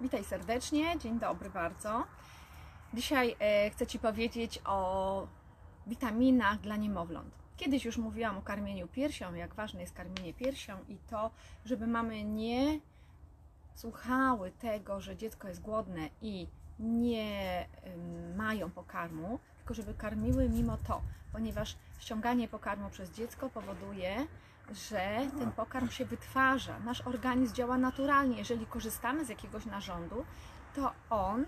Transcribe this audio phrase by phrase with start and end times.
[0.00, 2.04] Witaj serdecznie, dzień dobry bardzo.
[2.94, 5.26] Dzisiaj e, chcę Ci powiedzieć o
[5.86, 7.34] witaminach dla niemowląt.
[7.56, 11.30] Kiedyś już mówiłam o karmieniu piersią, jak ważne jest karmienie piersią i to,
[11.64, 12.80] żeby mamy nie
[13.74, 16.46] słuchały tego, że dziecko jest głodne i
[16.78, 17.68] nie
[18.36, 21.02] mają pokarmu, tylko żeby karmiły mimo to,
[21.32, 24.26] ponieważ ściąganie pokarmu przez dziecko powoduje,
[24.72, 26.78] że ten pokarm się wytwarza.
[26.78, 28.38] Nasz organizm działa naturalnie.
[28.38, 30.24] Jeżeli korzystamy z jakiegoś narządu,
[30.74, 31.44] to on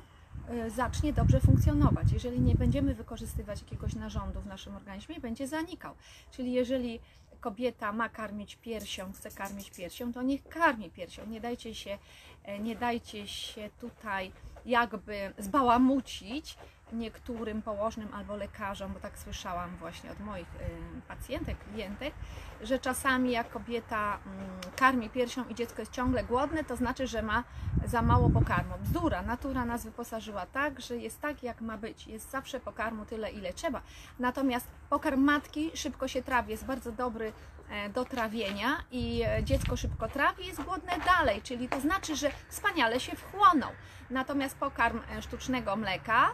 [0.66, 2.12] y, zacznie dobrze funkcjonować.
[2.12, 5.94] Jeżeli nie będziemy wykorzystywać jakiegoś narządu w naszym organizmie, będzie zanikał.
[6.30, 7.00] Czyli jeżeli
[7.40, 11.26] kobieta ma karmić piersią, chce karmić piersią, to niech karmi piersią.
[11.26, 11.98] Nie dajcie się,
[12.44, 14.32] e, nie dajcie się tutaj
[14.66, 16.56] jakby zbałamucić
[16.92, 22.14] niektórym położnym albo lekarzom, bo tak słyszałam właśnie od moich y, pacjentek, klientek,
[22.62, 27.22] że czasami jak kobieta mm, karmi piersią i dziecko jest ciągle głodne, to znaczy, że
[27.22, 27.44] ma
[27.84, 28.74] za mało pokarmu.
[28.82, 32.06] Bzdura, natura nas wyposażyła tak, że jest tak, jak ma być.
[32.06, 33.82] Jest zawsze pokarmu tyle, ile trzeba.
[34.18, 37.32] Natomiast pokarm matki szybko się trawi, jest bardzo dobry
[37.70, 42.30] e, do trawienia i e, dziecko szybko trawi, jest głodne dalej, czyli to znaczy, że
[42.48, 43.70] wspaniale się wchłonął.
[44.10, 46.30] Natomiast pokarm e, sztucznego mleka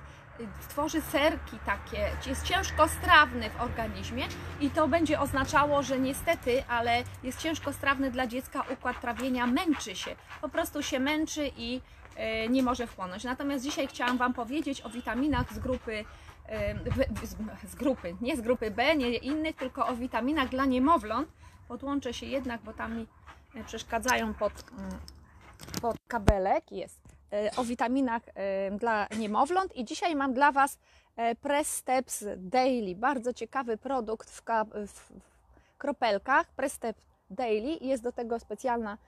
[0.68, 4.24] tworzy serki takie, jest ciężkostrawny w organizmie
[4.60, 10.16] i to będzie oznaczało, że niestety, ale jest ciężkostrawny dla dziecka układ trawienia, męczy się,
[10.40, 11.80] po prostu się męczy i
[12.16, 13.24] e, nie może wchłonąć.
[13.24, 16.04] Natomiast dzisiaj chciałam Wam powiedzieć o witaminach z grupy
[16.48, 16.74] e,
[17.72, 21.28] z grupy, nie z grupy B, nie innych, tylko o witaminach dla niemowląt.
[21.68, 23.06] Podłączę się jednak, bo tam mi
[23.66, 24.90] przeszkadzają pod, mm,
[25.82, 26.72] pod kabelek.
[26.72, 27.03] Jest.
[27.34, 30.78] E, o witaminach e, dla niemowląt i dzisiaj mam dla Was
[31.16, 32.94] e, Press Steps Daily.
[32.94, 34.42] Bardzo ciekawy produkt w,
[35.78, 36.46] kropelkach.
[36.46, 37.78] Press Steps Daily.
[37.80, 38.98] Jest do tego specjalna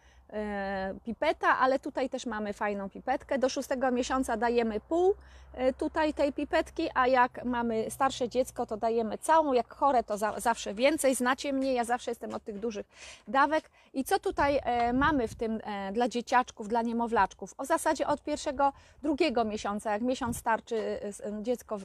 [1.05, 3.39] pipeta, ale tutaj też mamy fajną pipetkę.
[3.39, 5.15] Do szóstego miesiąca dajemy pół
[5.55, 9.53] e, tutaj tej pipetki, a jak mamy starsze dziecko, to dajemy całą.
[9.53, 11.15] Jak chore, to za, zawsze więcej.
[11.15, 12.87] Znacie mnie, ja zawsze jestem od tych dużych
[13.29, 13.71] dawek.
[13.95, 15.61] I co tutaj e, mamy w tym
[15.93, 17.55] dla dzieciaczków, dla niemowlaczków?
[17.59, 18.73] O zasadzie od pierwszego,
[19.03, 21.01] drugiego miesiąca, jak miesiąc starczy,
[21.43, 21.79] dziecko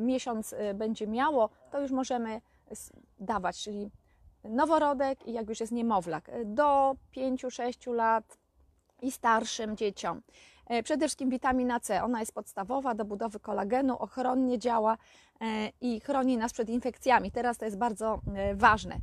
[0.00, 2.40] miesiąc będzie miało, to już możemy
[3.20, 3.90] dawać, czyli
[4.48, 8.38] noworodek i jak już jest niemowlak, do 5-6 lat
[9.02, 10.22] i starszym dzieciom.
[10.66, 14.96] E, przede wszystkim witamina C, ona jest podstawowa do budowy kolagenu, ochronnie działa
[15.40, 17.30] e, i chroni nas przed infekcjami.
[17.30, 18.96] Teraz to jest bardzo e, ważne.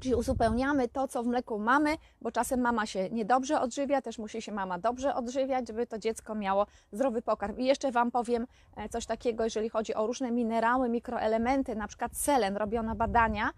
[0.00, 4.42] Czyli uzupełniamy to, co w mleku mamy, bo czasem mama się niedobrze odżywia, też musi
[4.42, 7.58] się mama dobrze odżywiać, żeby to dziecko miało zdrowy pokarm.
[7.58, 12.16] I jeszcze Wam powiem e, coś takiego, jeżeli chodzi o różne minerały, mikroelementy, na przykład
[12.16, 13.50] selen, robiono badania.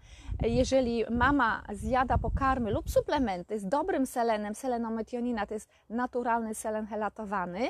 [0.42, 6.86] E, jeżeli mama zjada pokarmy lub suplementy z dobrym selenem, selenometionina, to jest naturalny selen
[6.86, 7.68] helatowany,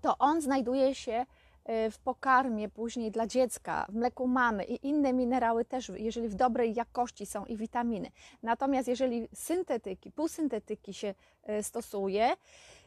[0.00, 1.26] to on znajduje się
[1.68, 6.74] w pokarmie później dla dziecka, w mleku mamy i inne minerały też, jeżeli w dobrej
[6.74, 8.10] jakości są i witaminy.
[8.42, 11.14] Natomiast jeżeli syntetyki, półsyntetyki się
[11.48, 12.28] y, stosuje,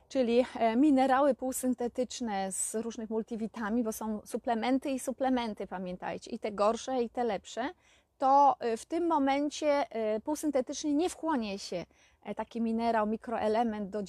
[0.09, 6.51] czyli e, minerały półsyntetyczne z różnych multivitamin, bo są suplementy i suplementy, pamiętajcie, i te
[6.51, 7.69] gorsze, i te lepsze,
[8.17, 9.85] to y, w tym momencie
[10.23, 11.85] półsyntetycznie nie wchłonie się
[12.23, 14.03] e, taki minerał, mikroelement do,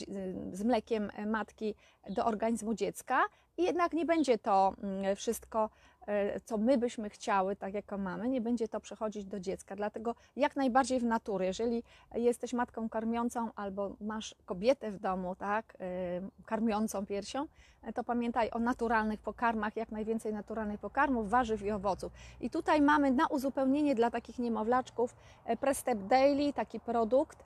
[0.52, 1.74] z mlekiem e, matki
[2.10, 3.22] do organizmu dziecka,
[3.60, 5.70] i jednak nie będzie to mm, wszystko,
[6.06, 9.76] e, co my byśmy chciały, tak jako mamy, nie będzie to przechodzić do dziecka.
[9.76, 11.82] Dlatego jak najbardziej w natury, jeżeli
[12.14, 17.46] jesteś matką karmiącą albo masz kobietę w domu, tak, e, karmiącą piersią,
[17.82, 22.12] e, to pamiętaj o naturalnych pokarmach, jak najwięcej naturalnych pokarmów, warzyw i owoców.
[22.40, 25.16] I tutaj mamy na uzupełnienie dla takich niemowlaczków
[25.60, 27.44] Prestep Daily, taki produkt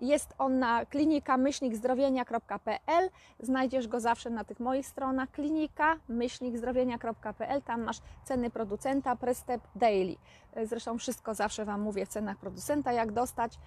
[0.00, 3.10] jest on na klinika-zdrowienia.pl.
[3.40, 5.30] Znajdziesz go zawsze na tych moich stronach.
[5.30, 7.62] klinika-zdrowienia.pl.
[7.62, 10.16] Tam masz ceny producenta, Prestep Daily.
[10.64, 13.58] Zresztą wszystko zawsze Wam mówię w cenach producenta, jak dostać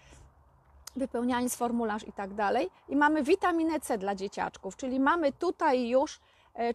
[0.96, 2.70] wypełniając formularz i tak dalej.
[2.90, 6.20] I mamy witaminę C dla dzieciaczków, czyli mamy tutaj już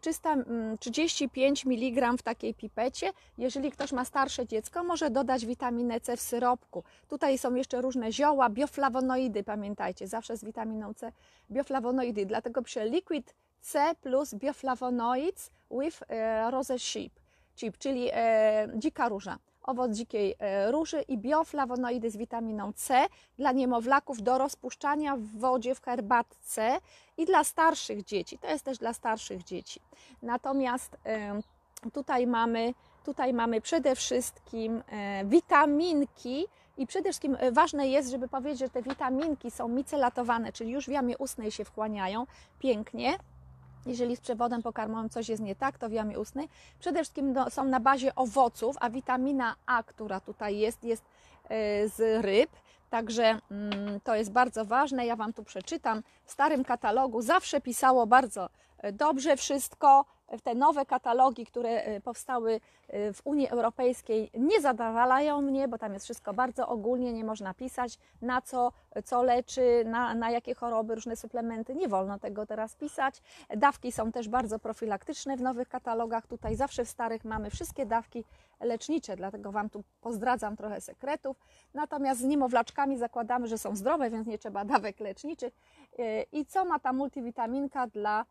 [0.00, 3.12] 335 e, mg w takiej pipecie.
[3.38, 6.84] Jeżeli ktoś ma starsze dziecko, może dodać witaminę C w syropku.
[7.08, 11.12] Tutaj są jeszcze różne zioła, bioflawonoidy, pamiętajcie, zawsze z witaminą C
[11.50, 12.26] bioflawonoidy.
[12.26, 17.12] Dlatego piszę liquid C plus bioflavonoids with e, rose sheep,
[17.56, 23.06] chip, czyli e, dzika róża owoc dzikiej e, róży i bioflawonoidy z witaminą C
[23.38, 26.78] dla niemowlaków do rozpuszczania w wodzie w herbatce
[27.16, 28.38] i dla starszych dzieci.
[28.38, 29.80] To jest też dla starszych dzieci.
[30.22, 30.96] Natomiast
[31.92, 32.74] tutaj mamy,
[33.04, 36.46] tutaj mamy przede wszystkim e, witaminki
[36.78, 40.86] I przede wszystkim e, ważne jest, żeby powiedzieć, że te witaminki są micelatowane, czyli już
[40.86, 42.26] w jamie ustnej się wchłaniają
[42.58, 43.18] pięknie.
[43.86, 46.48] Jeżeli z przewodem pokarmowym coś jest nie tak, to w jamie ustnej.
[46.78, 51.04] Przede wszystkim są na bazie owoców, a witamina A, która tutaj jest, jest
[51.48, 52.50] e, z ryb.
[52.90, 55.06] Także mm, to jest bardzo ważne.
[55.06, 56.02] Ja Wam tu przeczytam.
[56.25, 58.48] W starym katalogu zawsze pisało bardzo
[58.78, 60.04] e, dobrze wszystko
[60.42, 65.92] te nowe katalogi, które e, powstały e, w Unii Europejskiej, nie zadowalają mnie, bo tam
[65.92, 68.72] jest wszystko bardzo ogólnie, nie można pisać na co,
[69.04, 71.75] co leczy, na, na jakie choroby, różne suplementy.
[71.75, 73.22] Nie wolno tego teraz pisać.
[73.56, 76.26] Dawki są też bardzo profilaktyczne w nowych katalogach.
[76.26, 78.25] Tutaj zawsze w starych mamy wszystkie dawki
[78.60, 81.36] lecznicze, dlatego Wam tu pozdradzam trochę sekretów.
[81.75, 85.54] Natomiast z niemowlaczkami zakładamy, że są zdrowe, więc nie trzeba dawek leczniczych.
[85.98, 88.25] E, I co ma ta multivitaminka dla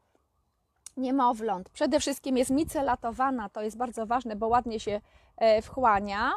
[0.98, 1.70] niemowląt.
[1.70, 5.02] Przede wszystkim jest micelatowana, to jest bardzo ważne, bo ładnie się
[5.38, 6.32] e, wchłania.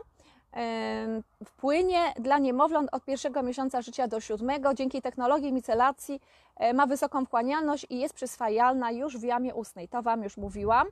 [1.45, 4.75] Wpłynie dla niemowląt od pierwszego miesiąca życia do siódmego.
[4.75, 6.21] Dzięki technologii micelacji
[6.57, 9.89] e, ma wysoką wchłanialność i jest przyswajalna już w jamie ustnej.
[9.89, 10.87] To Wam już mówiłam.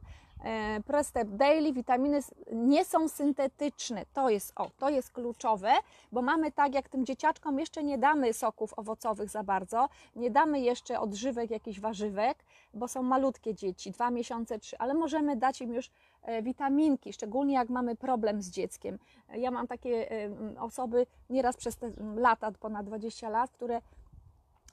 [0.45, 2.21] E, Prestep Daily, witaminy
[2.53, 4.05] nie są syntetyczne.
[4.13, 5.73] To jest, o, to jest kluczowe,
[6.13, 10.61] bo mamy tak, jak tym dzieciaczkom jeszcze nie damy soków owocowych za bardzo, nie damy
[10.61, 12.45] jeszcze odżywek, jakichś warzywek,
[12.75, 15.91] bo są malutkie dzieci, dwa miesiące, trzy, ale możemy dać im już
[16.23, 18.99] e, witaminki, szczególnie jak mamy problem z dzieckiem.
[19.35, 20.31] Ja mam takie e,
[20.61, 23.81] osoby nieraz przez te lata, ponad 20 lat, które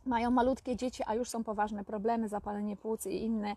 [0.06, 3.56] mają malutkie dzieci, a już są poważne problemy, zapalenie płuc i inne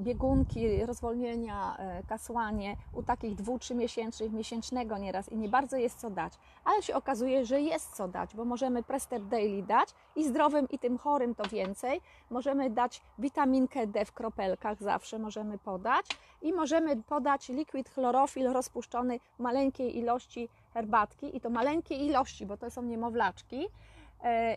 [0.00, 6.00] biegunki, rozwolnienia, e, kasłanie u takich dwu, trzy miesięcznych, miesięcznego nieraz i nie bardzo jest
[6.00, 6.32] co dać.
[6.64, 10.78] Ale się okazuje, że jest co dać, bo możemy Prestep Daily dać i zdrowym i
[10.78, 12.00] tym chorym to więcej.
[12.30, 16.06] Możemy dać witaminkę D w kropelkach, zawsze możemy podać
[16.42, 22.56] i możemy podać liquid chlorofil rozpuszczony w maleńkiej ilości herbatki i to maleńkiej ilości, bo
[22.56, 23.97] to są niemowlaczki E,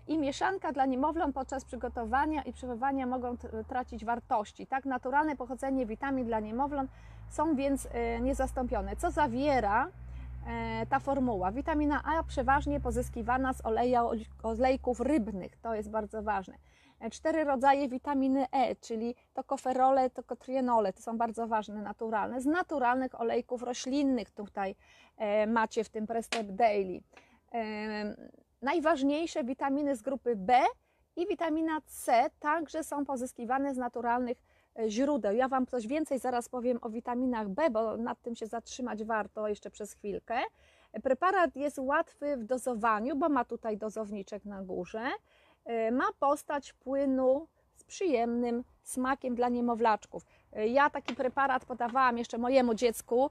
[0.08, 3.38] i mieszanka dla niemowląt podczas przygotowania i przechowywania mogą
[3.68, 4.68] tracić wartości.
[4.68, 6.92] Tak, naturalne pochodzenie witamin dla niemowląt
[7.30, 8.96] są więc e, niezastąpione.
[8.96, 9.88] Co zawiera
[10.48, 11.52] e, ta formuła?
[11.52, 14.04] Witamina A przeważnie pozyskiwana z oleja,
[14.44, 16.58] olejków rybnych, to jest bardzo ważne.
[17.12, 22.42] Cztery rodzaje witaminy E, czyli tokoferole, tokotrienole, to są bardzo ważne, naturalne.
[22.42, 24.76] Z naturalnych olejków roślinnych tutaj
[25.48, 27.02] macie w tym Prestep Daily
[28.62, 30.60] najważniejsze witaminy z grupy B
[31.16, 34.38] i witamina C także są pozyskiwane z naturalnych
[34.80, 35.34] e, źródeł.
[35.34, 39.48] Ja Wam coś więcej zaraz powiem o witaminach B, bo nad tym się zatrzymać warto
[39.48, 40.40] jeszcze przez chwilkę.
[41.04, 45.10] Preparat jest łatwy w dozowaniu, bo ma tutaj dozowniczek na górze.
[45.66, 50.26] E, ma postać płynu z przyjemnym smakiem dla niemowlaczków.
[50.54, 53.30] E, ja taki preparat podawałam jeszcze mojemu dziecku,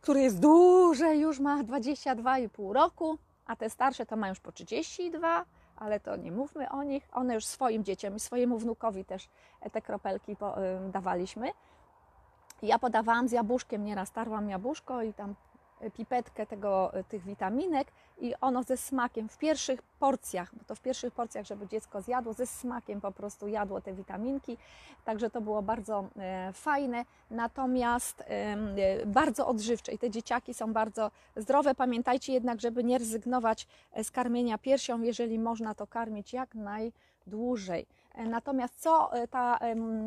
[0.00, 3.18] który jest duże, już ma 22,5 roku
[3.50, 5.44] a te starsze to mają już po 32,
[5.76, 7.08] ale to nie mówmy o nich.
[7.12, 9.28] One już swoim dzieciom i swojemu wnukowi też
[9.72, 10.36] te kropelki
[10.92, 11.50] dawaliśmy.
[12.62, 15.34] Ja podawałam z jabłuszkiem, nieraz tarłam jabłuszko i tam
[15.96, 17.88] pipetkę tego, tych witaminek
[18.20, 22.32] i ono ze smakiem w pierwszych porcjach, bo to w pierwszych porcjach, żeby dziecko zjadło,
[22.32, 24.56] ze smakiem po prostu jadło te witaminki,
[25.04, 31.10] także to było bardzo e, fajne, natomiast e, bardzo odżywcze i te dzieciaki są bardzo
[31.36, 31.74] zdrowe.
[31.74, 37.86] Pamiętajcie jednak, żeby nie rezygnować e, z karmienia piersią, jeżeli można to karmić jak najdłużej.
[38.14, 39.58] E, natomiast co e, ta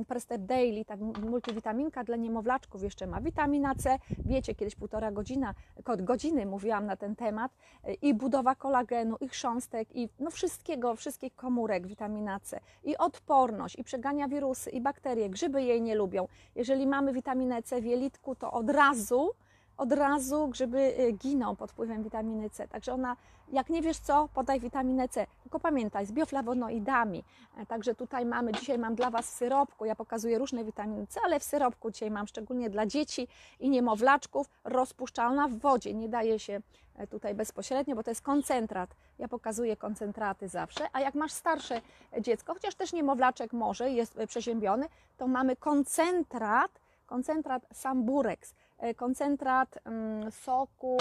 [0.08, 0.96] Prestep Daily, ta
[1.30, 3.22] multivitaminka dla niemowlaczków jeszcze ma?
[3.22, 5.54] Witamina C, wiecie, kiedyś półtora godzina,
[6.00, 7.52] godziny mówiłam na ten temat
[7.84, 13.80] e, i budowa kolagenu, i chrząstek, i no wszystkiego, wszystkich komórek witamina C, i odporność,
[13.80, 16.28] i przegania wirusy, i bakterie, grzyby jej nie lubią.
[16.56, 19.32] Jeżeli mamy witaminę C w jelitku, to od razu
[19.78, 22.68] od razu grzyby giną pod wpływem witaminy C.
[22.68, 23.16] Także ona,
[23.54, 25.28] jak nie wiesz co, podaj witaminę C.
[25.44, 27.24] Tylko pamiętaj, z bioflawonoidami.
[27.58, 31.20] E, także tutaj mamy, dzisiaj mam dla Was w syropku, ja pokazuję różne witaminy C,
[31.26, 33.28] ale w syropku dzisiaj mam szczególnie dla dzieci
[33.60, 35.94] i niemowlaczków, rozpuszczalna w wodzie.
[35.94, 36.62] Nie daje się
[36.96, 38.96] e, tutaj bezpośrednio, bo to jest koncentrat.
[39.20, 40.88] Ja pokazuję koncentraty zawsze.
[40.94, 41.82] A jak masz starsze
[42.20, 44.86] dziecko, chociaż też niemowlaczek może, jest e, przeziębiony,
[45.18, 48.54] to mamy koncentrat, koncentrat Samburex
[48.96, 50.98] koncentrat mm, soku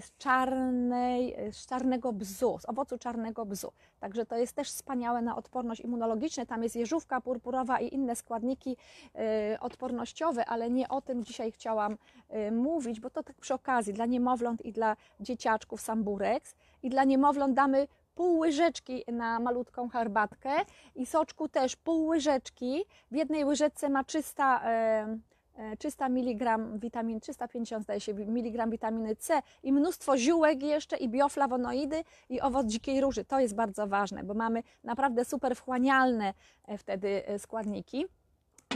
[0.00, 3.72] z, czarnej, e, z czarnego bzu, z owocu czarnego bzu.
[4.00, 6.46] Także to jest też wspaniałe na odporność immunologiczną.
[6.46, 8.76] Tam jest jeżówka purpurowa i inne składniki
[9.60, 11.98] odpornościowe, ale nie o tym dzisiaj chciałam
[12.52, 16.54] mówić, bo to tak przy okazji dla niemowląt i dla dzieciaczków samburex.
[16.82, 20.50] I dla niemowląt damy pół łyżeczki na malutką herbatkę
[20.94, 22.84] i soczku też pół łyżeczki.
[23.10, 24.04] W jednej łyżeczce ma
[25.60, 30.96] 300 e, 300 mg witamin, 350 zdaje się mg witaminy C i mnóstwo ziółek jeszcze
[30.96, 33.24] i bioflawonoidy i owoc dzikiej róży.
[33.24, 36.34] To jest bardzo ważne, bo mamy naprawdę super wchłanialne
[36.66, 38.06] e, wtedy e, składniki.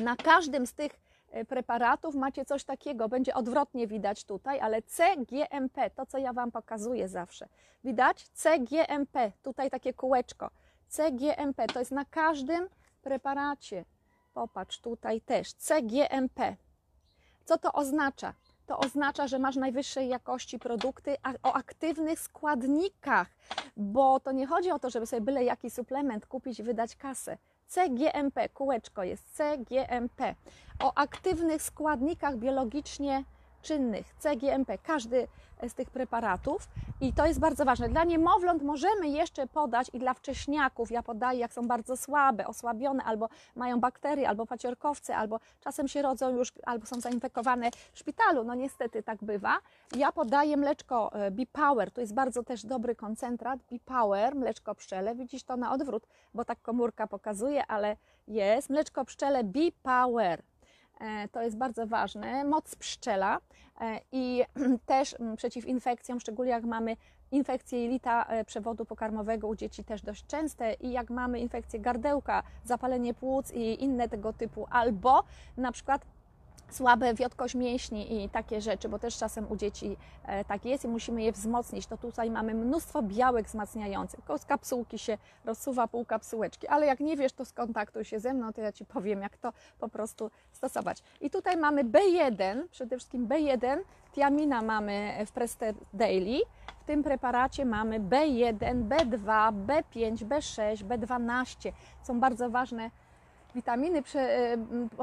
[0.03, 1.01] Na każdym z tych
[1.31, 6.53] e, preparatów macie coś takiego, będzie odwrotnie widać tutaj, ale CGMP, to co ja Wam
[6.53, 7.49] pokazuję zawsze.
[7.85, 8.29] Widać?
[8.29, 10.51] CGMP, tutaj takie kółeczko.
[10.89, 12.69] CGMP to jest na każdym
[13.03, 13.85] preparacie.
[14.35, 16.57] Popatrz, tutaj też CGMP.
[17.45, 18.35] Co to oznacza?
[18.67, 23.29] To oznacza, że masz najwyższej jakości produkty o aktywnych składnikach,
[23.77, 27.39] bo to nie chodzi o to, żeby sobie byle jaki suplement kupić i wydać kasę.
[27.67, 30.35] CGMP, kółeczko jest CGMP.
[30.83, 33.25] O aktywnych składnikach biologicznie
[33.65, 35.29] czynnych, CGMP, każdy
[35.69, 36.69] z tych preparatów
[37.01, 37.89] i to jest bardzo ważne.
[37.89, 43.05] Dla niemowląt możemy jeszcze podać i dla wcześniaków ja podaję, jak są bardzo słabe, osłabione,
[43.05, 48.45] albo mają bakterie, albo paciorkowce, albo czasem się rodzą już, albo są zainfekowane w szpitalu,
[48.45, 49.59] no niestety tak bywa.
[49.97, 55.43] Ja podaję mleczko e, B-Power, to jest bardzo też dobry koncentrat, B-Power, mleczko pszczele, widzisz
[55.43, 57.97] to na odwrót, bo tak komórka pokazuje, ale
[58.29, 60.43] jest, mleczko pszczele B-Power.
[61.01, 62.45] E, To jest bardzo ważne.
[62.45, 63.39] Moc pszczela
[63.81, 64.45] e, i
[64.87, 66.97] też mm, przeciw infekcjom, szczególnie jak mamy
[67.31, 72.43] infekcje jelita e, przewodu pokarmowego u dzieci też dość częste i jak mamy infekcję gardełka,
[72.65, 75.25] zapalenie płuc i inne tego typu, albo
[75.57, 76.07] na przykład
[76.75, 80.89] słabe wiotkość mięśni i takie rzeczy, bo też czasem u dzieci e, tak jest i
[80.89, 81.87] musimy je wzmocnić.
[81.87, 84.21] To tutaj mamy mnóstwo białek wzmacniających.
[84.39, 88.53] Z kapsułki się rozsuwa pół kapsułeczki, ale jak nie wiesz, to skontaktuj się ze mną,
[88.53, 91.03] to ja Ci powiem, jak to po prostu stosować.
[91.21, 93.79] I tutaj mamy B1, przede wszystkim B1,
[94.13, 96.41] tiamina mamy w Preste Daily.
[96.81, 101.73] W tym preparacie mamy B1, B2, B5, B6, B12.
[102.03, 102.91] Są bardzo ważne
[103.55, 104.57] Witaminy, e,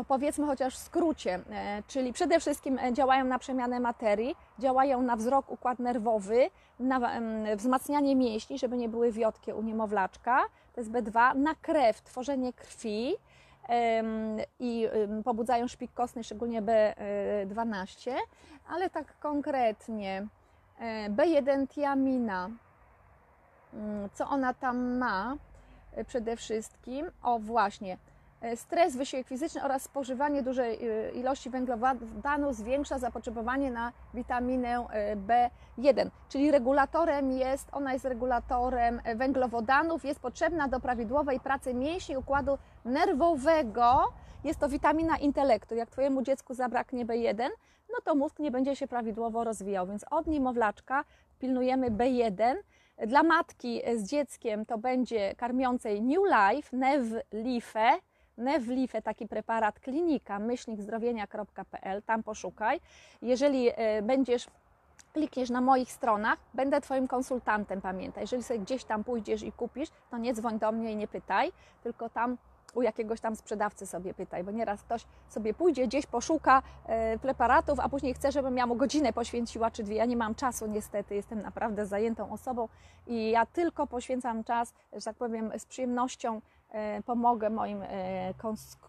[0.07, 5.15] powiedzmy chociaż w skrócie, e, czyli przede wszystkim e, działają na przemianę materii, działają na
[5.15, 7.21] wzrok, układ nerwowy, na
[7.55, 10.43] wzmacnianie mięśni, żeby nie były wiotkie u niemowlaczka,
[10.73, 13.15] to jest B2, na krew, tworzenie krwi
[14.59, 14.87] i
[15.23, 18.11] pobudzają szpik kostny, szczególnie B12,
[18.69, 20.27] ale tak konkretnie
[20.79, 22.49] e, B1 tiamina,
[24.13, 25.35] co ona tam ma
[26.07, 27.11] przede wszystkim?
[27.23, 27.97] O właśnie,
[28.55, 36.09] Stres, wysiłek fizyczny oraz spożywanie dużej e, ilości węglowodanów zwiększa zapotrzebowanie na witaminę e, B1,
[36.29, 42.57] czyli regulatorem jest, ona jest regulatorem e, węglowodanów, jest potrzebna do prawidłowej pracy mięśni układu
[42.85, 44.03] nerwowego.
[44.43, 45.75] Jest to witamina intelektu.
[45.75, 47.49] Jak Twojemu dziecku zabraknie B1,
[47.89, 51.03] no to mózg nie będzie się prawidłowo rozwijał, więc od niemowlaczka
[51.39, 52.55] pilnujemy B1.
[53.07, 57.99] Dla matki z dzieckiem to będzie karmiącej New Life, Nevlife,
[58.37, 62.79] Nevlife, taki preparat klinika, myślnikzdrowienia.pl, tam poszukaj.
[63.21, 64.47] Jeżeli e, będziesz
[65.13, 68.23] klikniesz na moich stronach, będę Twoim konsultantem, pamiętaj.
[68.23, 71.51] Jeżeli sobie gdzieś tam pójdziesz i kupisz, to nie dzwoń do mnie i nie pytaj,
[71.83, 72.37] tylko tam
[72.73, 77.79] u jakiegoś tam sprzedawcy sobie pytaj, bo nieraz ktoś sobie pójdzie, gdzieś poszuka e, preparatów,
[77.79, 79.95] a później chce, żebym ja mu godzinę poświęciła czy dwie.
[79.95, 82.67] Ja nie mam czasu niestety, jestem naprawdę zajętą osobą
[83.07, 86.41] i ja tylko poświęcam czas, że tak powiem, z przyjemnością
[87.05, 88.33] pomogę moim e,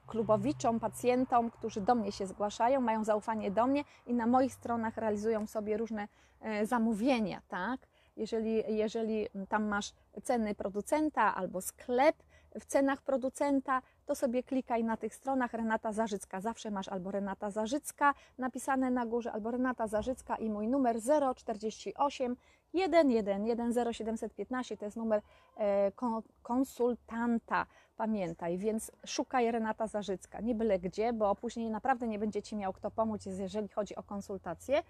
[0.06, 4.96] klubowiczom, pacjentom, którzy do mnie się zgłaszają, mają zaufanie do mnie i na moich stronach
[4.96, 6.08] realizują sobie różne
[6.40, 7.80] e, zamówienia, tak?
[8.16, 12.16] Jeżeli, jeżeli tam masz ceny producenta albo sklep
[12.60, 16.40] w cenach producenta, to sobie klikaj na tych stronach Renata Zarzycka.
[16.40, 20.96] Zawsze masz albo Renata Zarzycka napisane na górze, albo Renata Zarzycka i mój numer
[21.36, 22.36] 048
[22.74, 25.22] 111 0715 to jest numer
[25.56, 27.66] e, kon- konsultanta.
[27.96, 32.72] Pamiętaj, więc szukaj Renata Zarzycka, nie byle gdzie, bo później naprawdę nie będzie Ci miał
[32.72, 34.82] kto pomóc, jeżeli chodzi o konsultacje.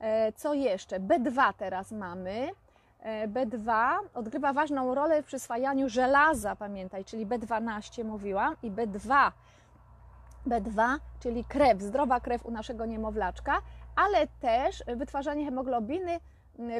[0.00, 1.00] E, Co jeszcze?
[1.00, 2.50] B2 teraz mamy.
[3.00, 9.32] E, B2 odgrywa ważną rolę w przyswajaniu żelaza, pamiętaj, czyli B12 mówiłam i B2.
[10.46, 13.58] B2, czyli krew, zdrowa krew u naszego niemowlaczka,
[13.96, 16.20] ale też wytwarzanie hemoglobiny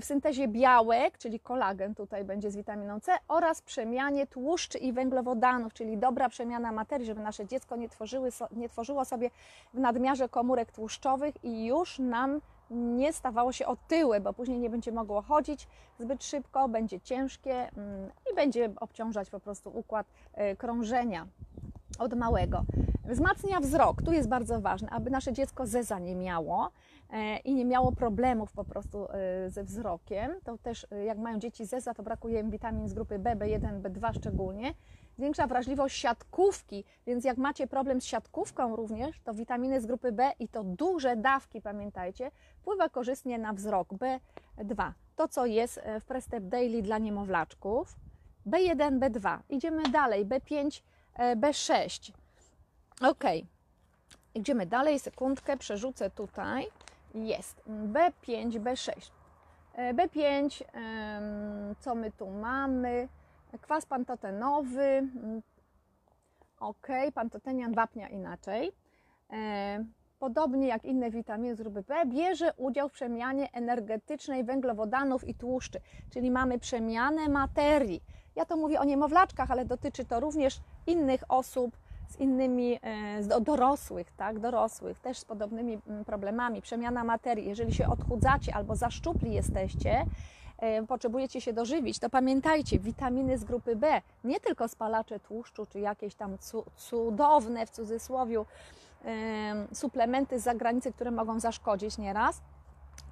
[0.00, 5.72] w syntezie białek, czyli kolagen tutaj będzie z witaminą C oraz przemianie tłuszczy i węglowodanów,
[5.72, 9.30] czyli dobra przemiana materii, żeby nasze dziecko nie, tworzyły, nie tworzyło sobie
[9.74, 12.40] w nadmiarze komórek tłuszczowych i już nam
[12.70, 15.68] nie stawało się otyłe, bo później nie będzie mogło chodzić
[15.98, 21.26] zbyt szybko, będzie ciężkie mm, i będzie obciążać po prostu układ e, krążenia
[21.98, 22.64] od małego.
[23.08, 24.02] Wzmacnia wzrok.
[24.02, 26.70] Tu jest bardzo ważne, aby nasze dziecko zeza nie miało
[27.10, 30.30] e, i nie miało problemów po prostu e, ze wzrokiem.
[30.44, 33.80] To też e, jak mają dzieci zeza, to brakuje im witamin z grupy B, B1,
[33.80, 34.74] B2 szczególnie.
[35.18, 40.30] zwiększa wrażliwość siatkówki, więc jak macie problem z siatkówką również, to witaminy z grupy B
[40.38, 44.92] i to duże dawki, pamiętajcie, wpływa korzystnie na wzrok B2.
[45.16, 47.96] To, co jest w Prestep Daily dla niemowlaczków.
[48.46, 49.38] B1, B2.
[49.48, 52.12] Idziemy dalej, B5, e, B6.
[53.00, 53.24] Ok.
[54.34, 56.66] Idziemy dalej, sekundkę, przerzucę tutaj.
[57.14, 59.10] Jest B5, B6.
[59.74, 60.64] E, B5,
[61.80, 63.08] co my tu mamy?
[63.60, 65.08] Kwas pantotenowy.
[66.60, 68.72] Ok, pantotenian wapnia inaczej.
[69.32, 69.84] E,
[70.18, 75.80] podobnie jak inne witaminy z grupy B, bierze udział w przemianie energetycznej węglowodanów i tłuszczy,
[76.10, 78.02] czyli mamy przemianę materii.
[78.36, 81.76] Ja to mówię o niemowlaczkach, ale dotyczy to również innych osób,
[82.08, 87.48] z innymi, e, z dorosłych, tak, dorosłych, też z podobnymi mm, problemami, przemiana materii.
[87.48, 90.06] Jeżeli się odchudzacie albo zaszczupli jesteście,
[90.58, 95.80] e, potrzebujecie się dożywić, to pamiętajcie, witaminy z grupy B, nie tylko spalacze tłuszczu, czy
[95.80, 96.36] jakieś tam
[96.76, 98.44] cudowne, w cudzysłowie,
[99.72, 102.40] suplementy z zagranicy, które mogą zaszkodzić nieraz,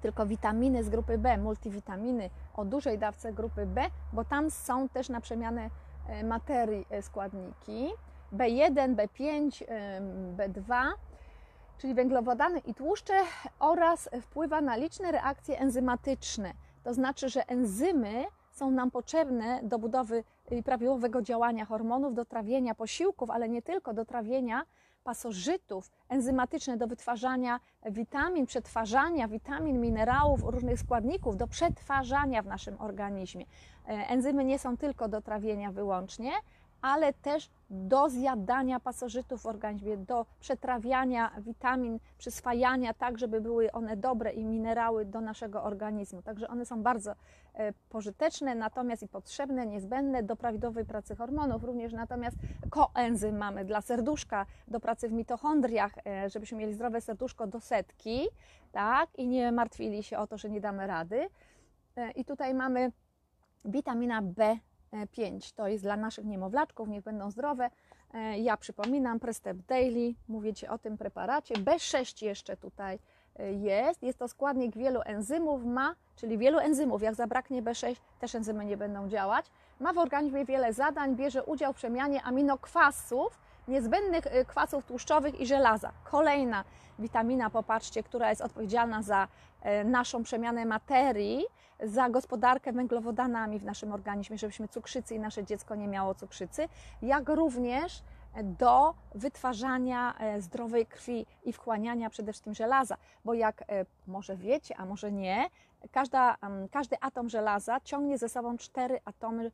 [0.05, 3.81] tylko witaminy z grupy B, multivitaminy o dużej dawce grupy B,
[4.13, 5.69] bo tam są też na przemianę
[6.07, 7.87] e, materii składniki.
[8.33, 9.63] B1, B5,
[10.37, 10.91] B2,
[11.77, 13.13] czyli węglowodany i tłuszcze
[13.59, 16.53] oraz wpływa na liczne reakcje enzymatyczne.
[16.83, 20.23] To znaczy, że enzymy są nam potrzebne do budowy
[20.65, 24.65] prawidłowego działania hormonów, do trawienia posiłków, ale nie tylko do trawienia
[25.05, 27.59] pasożytów, enzymatyczne do wytwarzania
[27.91, 33.45] witamin, przetwarzania witamin, minerałów, różnych składników, do przetwarzania w naszym organizmie.
[33.87, 36.31] E, enzymy nie są tylko do trawienia wyłącznie,
[36.85, 43.97] ale też do zjadania pasożytów w organizmie, do przetrawiania witamin, przyswajania tak, żeby były one
[43.97, 46.21] dobre i minerały do naszego organizmu.
[46.21, 47.15] Także one są bardzo
[47.53, 51.63] e, pożyteczne, natomiast i potrzebne, niezbędne do prawidłowej pracy hormonów.
[51.63, 52.37] Również natomiast
[52.69, 58.27] koenzym mamy dla serduszka, do pracy w mitochondriach, e, żebyśmy mieli zdrowe serduszko do setki,
[58.71, 61.27] tak, i nie martwili się o to, że nie damy rady.
[61.97, 62.91] E, I tutaj mamy
[63.65, 64.57] witamina B
[65.11, 67.69] 5 to jest dla naszych niemowlaczków, niech będą zdrowe.
[68.13, 71.53] E, ja przypominam, Prestep Daily, mówię Ci o tym preparacie.
[71.55, 72.99] B6 jeszcze tutaj
[73.39, 74.03] e, jest.
[74.03, 77.01] Jest to składnik wielu enzymów, ma, czyli wielu enzymów.
[77.01, 79.45] Jak zabraknie B6, też enzymy nie będą działać.
[79.79, 85.47] Ma w organizmie wiele zadań, bierze udział w przemianie aminokwasów, niezbędnych e, kwasów tłuszczowych i
[85.47, 85.91] żelaza.
[86.03, 86.63] Kolejna
[86.99, 89.27] witamina, popatrzcie, która jest odpowiedzialna za
[89.85, 91.45] naszą przemianę materii,
[91.83, 96.69] za gospodarkę węglowodanami w naszym organizmie, żebyśmy cukrzycy i nasze dziecko nie miało cukrzycy,
[97.01, 98.03] jak również
[98.43, 104.77] do wytwarzania e, zdrowej krwi i wchłaniania przede wszystkim żelaza, bo jak e, może wiecie,
[104.77, 105.49] a może nie,
[105.91, 106.37] każda,
[106.71, 109.51] każdy atom żelaza ciągnie ze sobą cztery atomy e,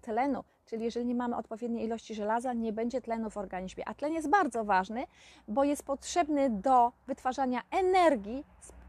[0.00, 3.88] tlenu, czyli jeżeli nie mamy odpowiedniej ilości żelaza, nie będzie tlenu w organizmie.
[3.88, 5.06] A tlen jest bardzo ważny,
[5.48, 8.44] bo jest potrzebny do wytwarzania energii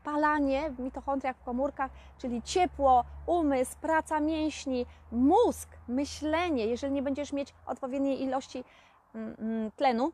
[0.05, 6.65] spalanie w mitochondriach, w komórkach, czyli ciepło, umysł, praca mięśni, mózg, myślenie.
[6.65, 8.63] Jeżeli nie będziesz mieć odpowiedniej ilości
[9.15, 10.11] mm, mm, tlenu,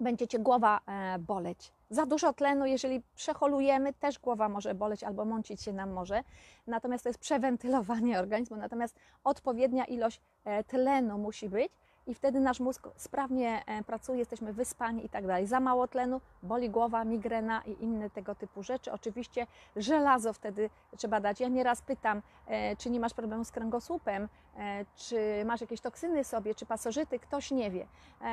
[0.00, 1.72] będzie cię głowa e, boleć.
[1.94, 6.22] Za dużo tlenu, jeżeli przeholujemy, też głowa może boleć albo mącić się nam może.
[6.66, 8.56] Natomiast to jest przewentylowanie organizmu.
[8.56, 11.72] Natomiast odpowiednia ilość e, tlenu musi być
[12.06, 15.46] i wtedy nasz mózg sprawnie e, pracuje, jesteśmy wyspani i tak dalej.
[15.46, 18.92] Za mało tlenu, boli głowa, migrena i inne tego typu rzeczy.
[18.92, 21.40] Oczywiście żelazo wtedy trzeba dać.
[21.40, 26.24] Ja nieraz pytam, e, czy nie masz problemu z kręgosłupem, e, czy masz jakieś toksyny
[26.24, 27.86] sobie, czy pasożyty, ktoś nie wie.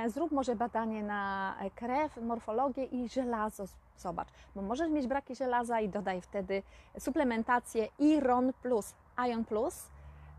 [0.07, 3.65] Zrób może badanie na krew, morfologię i żelazo
[3.97, 6.63] zobacz, bo możesz mieć braki żelaza i dodaj wtedy
[6.99, 8.93] suplementację Iron Plus,
[9.29, 9.87] Ion Plus,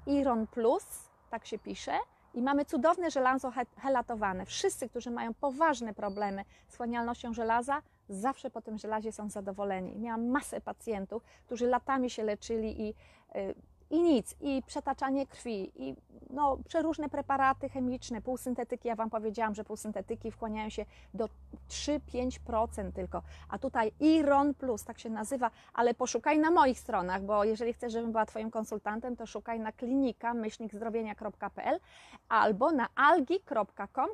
[0.07, 0.85] Iron Plus,
[1.31, 1.99] tak się pisze,
[2.35, 4.47] i mamy cudowne żelazo helatowane.
[4.47, 9.99] Wszyscy, którzy mają poważne problemy z chłanialnością żelaza, zawsze po tym żelazie są zadowoleni.
[9.99, 12.95] Miałam masę pacjentów, którzy latami się leczyli i
[13.37, 13.55] y,
[13.93, 15.97] i nic, i przetaczanie krwi, i
[16.31, 18.89] no, przeróżne preparaty chemiczne, półsyntetyki.
[18.89, 21.29] Ja Wam powiedziałam, że półsyntetyki wchłaniają się do
[21.69, 27.45] 3-5% tylko, a tutaj Iron Plus, tak się nazywa, ale poszukaj na moich stronach, bo
[27.45, 31.81] jeżeli chcesz, żebym była Twoim konsultantem, to szukaj na klinika myślnikzdrowienia.pl
[32.29, 34.11] albo na algi.com.pl.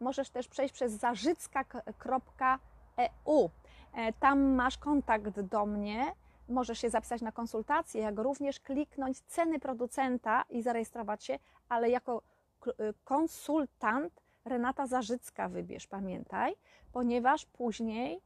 [0.00, 2.30] Możesz też przejść przez zarzycka.eu.
[3.94, 6.14] E, tam masz kontakt do mnie
[6.50, 12.22] Możesz się zapisać na konsultację, jak również kliknąć ceny producenta i zarejestrować się, ale jako
[12.66, 12.72] y,
[13.04, 16.54] konsultant Renata Zarzycka wybierz, pamiętaj,
[16.92, 18.20] ponieważ później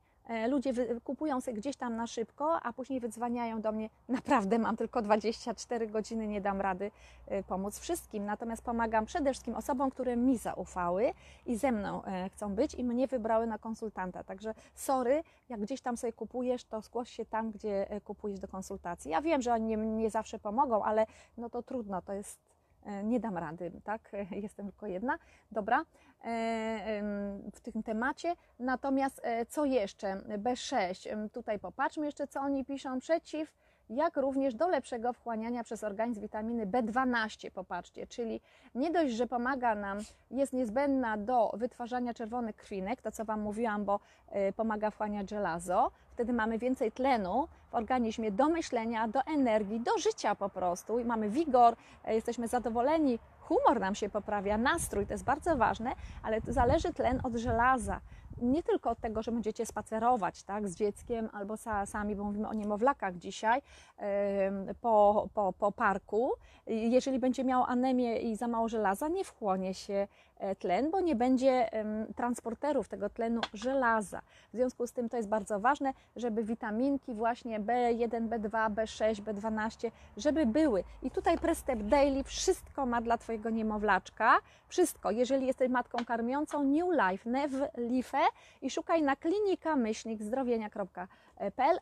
[0.49, 3.91] Ludzie wy- kupują gdzieś tam na szybko, a później wydzwaniają do mnie.
[4.09, 6.91] Naprawdę mam tylko 24 godziny, nie dam rady
[7.27, 8.25] e, pomóc wszystkim.
[8.25, 11.13] Natomiast pomagam przede wszystkim osobom, które mi zaufały
[11.47, 14.25] i ze mną e, chcą być i mnie wybrały na konsultanta.
[14.25, 18.49] Także sorry, jak gdzieś tam sobie kupujesz, to zgłoś się tam, gdzie e, kupujesz do
[18.49, 19.11] konsultacji.
[19.11, 21.07] Ja wiem, że oni nie, nie zawsze pomogą, ale
[21.37, 22.54] no to trudno, to jest, e,
[23.05, 24.13] nie dam rady, tak?
[24.43, 25.19] Jestem tylko jedna.
[25.53, 25.85] Dobra,
[26.25, 27.03] e,
[27.55, 28.35] w tym temacie.
[28.59, 30.17] Natomiast e, co jeszcze?
[30.17, 32.99] B6, em, tutaj popatrzmy jeszcze, co oni piszą.
[32.99, 33.53] Przeciw,
[33.91, 38.41] jak również do lepszego wchłaniania przez organizm witaminy B12, popatrzcie, czyli
[38.75, 39.99] nie dość, że pomaga nam,
[40.31, 45.91] jest niezbędna do wytwarzania czerwonych krwinek, to co Wam mówiłam, bo e, pomaga wchłaniać żelazo,
[46.11, 51.05] wtedy mamy więcej tlenu w organizmie do myślenia, do energii, do życia po prostu i
[51.05, 55.93] mamy wigor, e, jesteśmy zadowoleni, humor nam się poprawia, nastrój, to jest bardzo ważne,
[56.23, 58.01] ale to zależy tlen od żelaza.
[58.43, 62.49] Nie tylko od tego, że będziecie spacerować tak, z dzieckiem albo sa, sami, bo mówimy
[62.49, 63.63] o niemowlakach dzisiaj,
[64.81, 66.33] po, po, po parku.
[66.67, 70.09] Jeżeli będzie miał anemię i za mało żelaza, nie wchłonie się
[70.59, 71.71] tlen, bo nie będzie
[72.17, 74.21] transporterów tego tlenu żelaza.
[74.53, 79.91] W związku z tym to jest bardzo ważne, żeby witaminki właśnie B1, B2, B6, B12,
[80.17, 80.85] żeby były.
[81.03, 84.39] I tutaj Prestep Daily wszystko ma dla Twojego niemowlaczka.
[84.69, 85.11] Wszystko.
[85.11, 88.19] Jeżeli jesteś matką karmiącą, New Life, Nev Life
[88.63, 91.07] i szukaj na klinika myślnik zdrowienia.pl,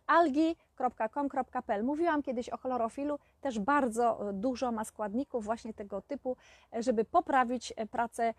[0.06, 1.84] algi.com.pl.
[1.84, 6.36] Mówiłam kiedyś o chlorofilu, też bardzo e, dużo ma składników właśnie tego typu,
[6.74, 8.34] e, żeby poprawić e, pracę e,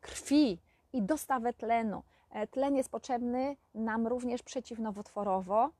[0.00, 0.58] krwi
[0.92, 2.02] i dostawę tlenu.
[2.30, 5.70] E, Tlen jest potrzebny nam również przeciwnowotworowo.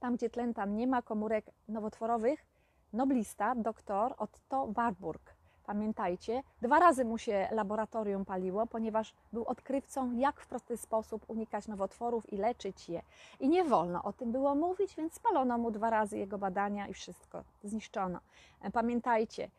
[0.00, 2.46] Tam, gdzie tlen tam nie ma komórek nowotworowych,
[2.92, 5.37] noblista, doktor Otto Warburg.
[5.68, 11.68] Pamiętajcie, dwa razy mu się laboratorium paliło, ponieważ był odkrywcą, jak w prosty sposób unikać
[11.68, 13.02] nowotworów i leczyć je.
[13.40, 16.94] I nie wolno o tym było mówić, więc spalono mu dwa razy jego badania i
[16.94, 18.18] wszystko zniszczono.
[18.62, 19.50] E, Pamiętajcie,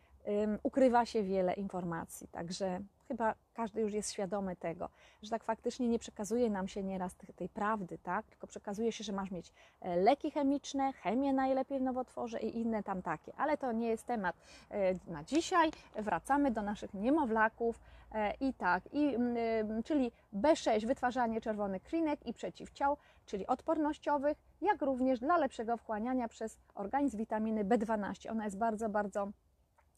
[0.64, 4.90] ukrywa się wiele informacji, także chyba każdy już jest świadomy tego,
[5.22, 8.26] że tak faktycznie nie przekazuje nam się nieraz tej, tej prawdy, tak?
[8.26, 12.84] tylko przekazuje się, że masz mieć e, leki chemiczne, chemię najlepiej w nowotworze i inne
[12.84, 13.34] tam takie.
[13.38, 14.36] Ale to nie jest temat
[14.70, 15.72] e, na dzisiaj.
[15.96, 17.80] Wracamy do naszych niemowlaków
[18.12, 24.82] e, i tak, i, mm, czyli B6 wytwarzanie czerwonych krwinek i przeciwciał, czyli odpornościowych, jak
[24.82, 28.32] również dla lepszego wchłaniania przez organizm witaminy B12.
[28.32, 29.32] Ona jest bardzo, bardzo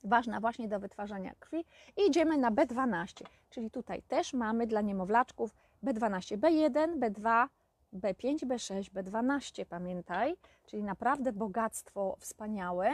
[0.04, 1.66] ważna właśnie do wytwarzania krwi.
[1.98, 7.48] I idziemy na B12, czyli tutaj też mamy dla niemowlaczków B12, B1, B2,
[7.94, 10.36] B5, B6, B12, pamiętaj,
[10.66, 12.92] czyli naprawdę bogactwo wspaniałe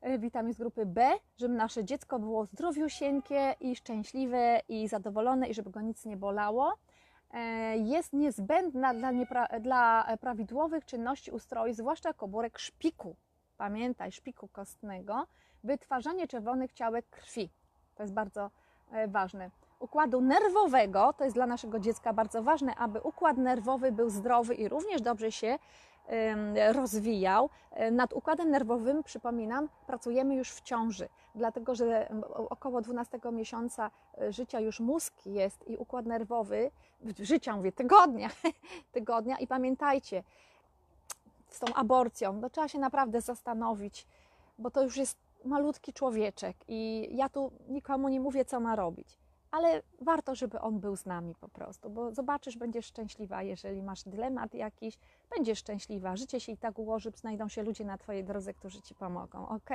[0.00, 5.54] e, witamin z grupy B, żeby nasze dziecko było zdrowiusieńkie i szczęśliwe i zadowolone i
[5.54, 6.72] żeby go nic nie bolało.
[7.30, 9.12] E, Jest niezbędna dla,
[9.60, 13.16] dla prawidłowych czynności ustroju, zwłaszcza komórek szpiku.
[13.56, 15.26] Pamiętaj, szpiku kostnego,
[15.64, 17.50] wytwarzanie czerwonych ciałek krwi.
[17.94, 18.50] To jest bardzo
[18.92, 19.50] e, ważne.
[19.78, 24.68] Układu nerwowego, to jest dla naszego dziecka bardzo ważne, aby układ nerwowy był zdrowy i
[24.68, 25.58] również dobrze się
[26.72, 27.50] rozwijał.
[27.70, 32.08] E, Nad układem nerwowym, przypominam, pracujemy już w ciąży, dlatego że
[32.50, 33.90] około 12 miesiąca
[34.20, 36.70] e, życia już mózg jest i układ nerwowy,
[37.18, 38.28] życia mówię, tygodnia,
[38.92, 40.22] tygodnia i pamiętajcie,
[41.54, 44.06] z tą aborcją, to trzeba się naprawdę zastanowić,
[44.58, 49.18] bo to już jest malutki człowieczek i ja tu nikomu nie mówię, co ma robić.
[49.50, 54.02] Ale warto, żeby on był z nami po prostu, bo zobaczysz, będziesz szczęśliwa, jeżeli masz
[54.02, 54.98] dylemat jakiś,
[55.36, 56.16] będziesz szczęśliwa.
[56.16, 59.70] Życie się i tak ułoży, znajdą się ludzie na Twojej drodze, którzy Ci pomogą, ok?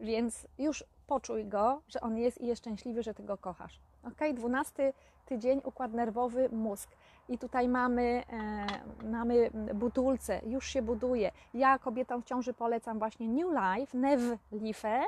[0.00, 4.20] Więc już poczuj go, że on jest i jest szczęśliwy, że Ty go kochasz, ok?
[4.34, 4.92] Dwunasty
[5.26, 6.90] tydzień, układ nerwowy, mózg.
[7.28, 8.22] I tutaj mamy,
[9.02, 11.30] e, mamy budulce, już się buduje.
[11.54, 15.02] Ja kobietom w ciąży polecam właśnie New Life, Nev Life,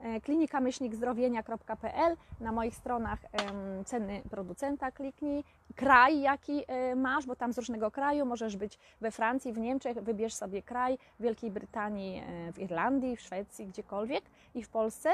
[0.00, 2.16] e, klinika myślnikzdrowienia.pl.
[2.40, 5.44] Na moich stronach em, ceny producenta kliknij.
[5.76, 9.98] Kraj, jaki e, masz, bo tam z różnego kraju możesz być we Francji, w Niemczech,
[10.02, 15.10] wybierz sobie kraj, w Wielkiej Brytanii, e, w Irlandii, w Szwecji, gdziekolwiek i w Polsce.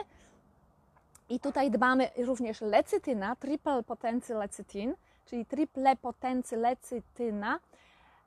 [1.28, 4.94] I tutaj dbamy również lecytyna, triple potency lecytin,
[5.26, 7.60] czyli triple potency lecytyna,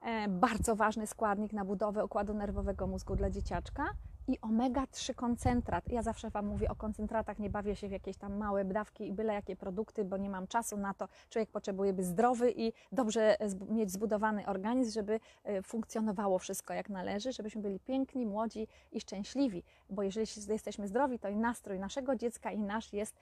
[0.01, 3.89] e, bardzo ważny składnik na budowę układu nerwowego mózgu dla dzieciaczka
[4.29, 5.87] i omega-3 koncentrat.
[5.87, 9.13] Ja zawsze Wam mówię o koncentratach, nie bawię się w jakieś tam małe dawki i
[9.13, 11.07] byle jakie produkty, bo nie mam czasu na to.
[11.29, 13.37] Człowiek potrzebuje być zdrowy i dobrze
[13.69, 19.63] mieć zbudowany organizm, żeby e, funkcjonowało wszystko jak należy, żebyśmy byli piękni, młodzi i szczęśliwi.
[19.89, 23.15] Bo jeżeli jesteśmy zdrowi, to i nastrój naszego dziecka i nasz jest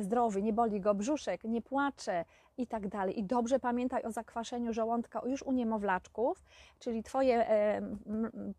[0.00, 2.24] zdrowy, nie boli go brzuszek, nie płacze
[2.56, 3.18] i tak dalej.
[3.18, 6.44] I dobrze pamiętaj o zakwaszeniu żołądka już u niemowlaczków,
[6.78, 7.82] czyli twoje, e,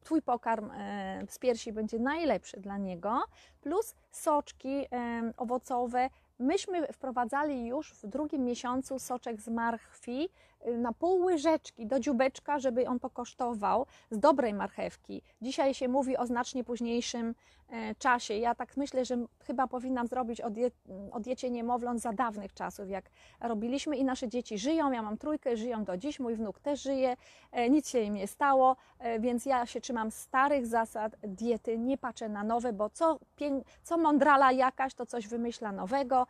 [0.01, 3.23] Twój pokarm e, z piersi będzie najlepszy dla niego,
[3.61, 6.09] plus soczki e, owocowe.
[6.39, 10.29] Myśmy wprowadzali już w drugim miesiącu soczek z marchwi
[10.77, 15.21] na pół łyżeczki do dziubeczka, żeby on pokosztował z dobrej marchewki.
[15.41, 17.35] Dzisiaj się mówi o znacznie późniejszym
[17.69, 18.33] e, czasie.
[18.33, 20.71] Ja tak myślę, że chyba powinnam zrobić o, die,
[21.11, 23.05] o diecie niemowląt za dawnych czasów, jak
[23.39, 24.91] robiliśmy i nasze dzieci żyją.
[24.91, 27.17] Ja mam trójkę, żyją do dziś, mój wnuk też żyje,
[27.51, 31.97] e, nic się im nie stało, e, więc ja się trzymam starych zasad diety, nie
[31.97, 33.19] patrzę na nowe, bo co,
[33.83, 36.27] co mądrala jakaś, to coś wymyśla nowego.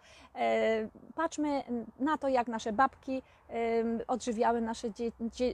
[1.16, 1.64] Patrzmy
[2.00, 3.22] na to, jak nasze babki
[4.08, 4.88] odżywiały nasze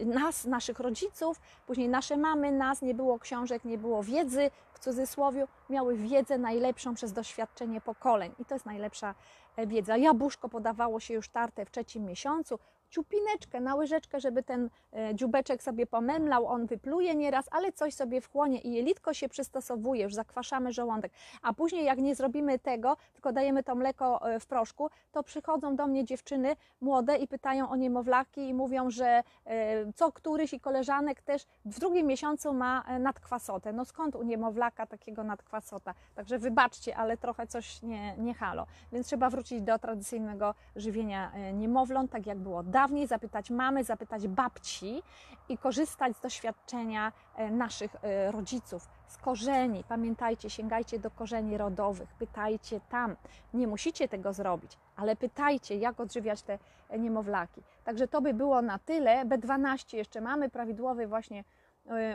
[0.05, 5.47] nas, naszych rodziców, później nasze mamy, nas, nie było książek, nie było wiedzy, w cudzysłowie,
[5.69, 9.15] miały wiedzę najlepszą przez doświadczenie pokoleń i to jest najlepsza
[9.55, 9.97] e, wiedza.
[9.97, 12.59] Jabłuszko podawało się już tarte w trzecim miesiącu,
[12.89, 18.21] ciupineczkę na łyżeczkę, żeby ten e, dziubeczek sobie pomemlał, on wypluje nieraz, ale coś sobie
[18.21, 21.11] wchłonie i jelitko się przystosowuje, już zakwaszamy żołądek.
[21.41, 25.75] A później jak nie zrobimy tego, tylko dajemy to mleko e, w proszku, to przychodzą
[25.75, 30.59] do mnie dziewczyny młode i pytają o niemowlaki i mówią, że e, co któryś i
[30.59, 33.73] koleżanek też w drugim miesiącu ma nadkwasotę.
[33.73, 35.93] No skąd u niemowlaka takiego nadkwasota?
[36.15, 38.65] Także wybaczcie, ale trochę coś nie, nie halo.
[38.91, 45.03] Więc trzeba wrócić do tradycyjnego żywienia niemowląt, tak jak było dawniej, zapytać mamy, zapytać babci
[45.49, 49.83] i korzystać z doświadczenia e, naszych e, rodziców, z korzeni.
[49.87, 53.15] Pamiętajcie, sięgajcie do korzeni rodowych, pytajcie tam.
[53.53, 57.61] Nie musicie tego zrobić, ale pytajcie, jak odżywiać te e, niemowlaki.
[57.83, 59.25] Także to by było na tyle.
[59.25, 61.43] B12 jeszcze mamy, prawidłowy właśnie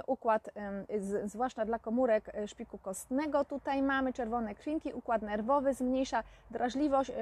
[0.07, 0.51] układ,
[1.25, 3.45] zwłaszcza dla komórek szpiku kostnego.
[3.45, 7.13] Tutaj mamy czerwone krwinki, układ nerwowy zmniejsza drażliwość,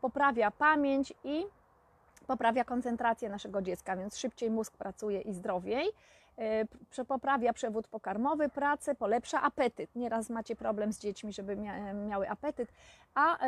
[0.00, 1.46] poprawia pamięć i
[2.30, 5.88] poprawia koncentrację naszego dziecka, więc szybciej mózg pracuje i zdrowiej.
[6.38, 9.96] E, Poprawia przewód pokarmowy, pracę, polepsza apetyt.
[9.96, 12.72] Nieraz macie problem z dziećmi, żeby mia miały apetyt,
[13.14, 13.38] a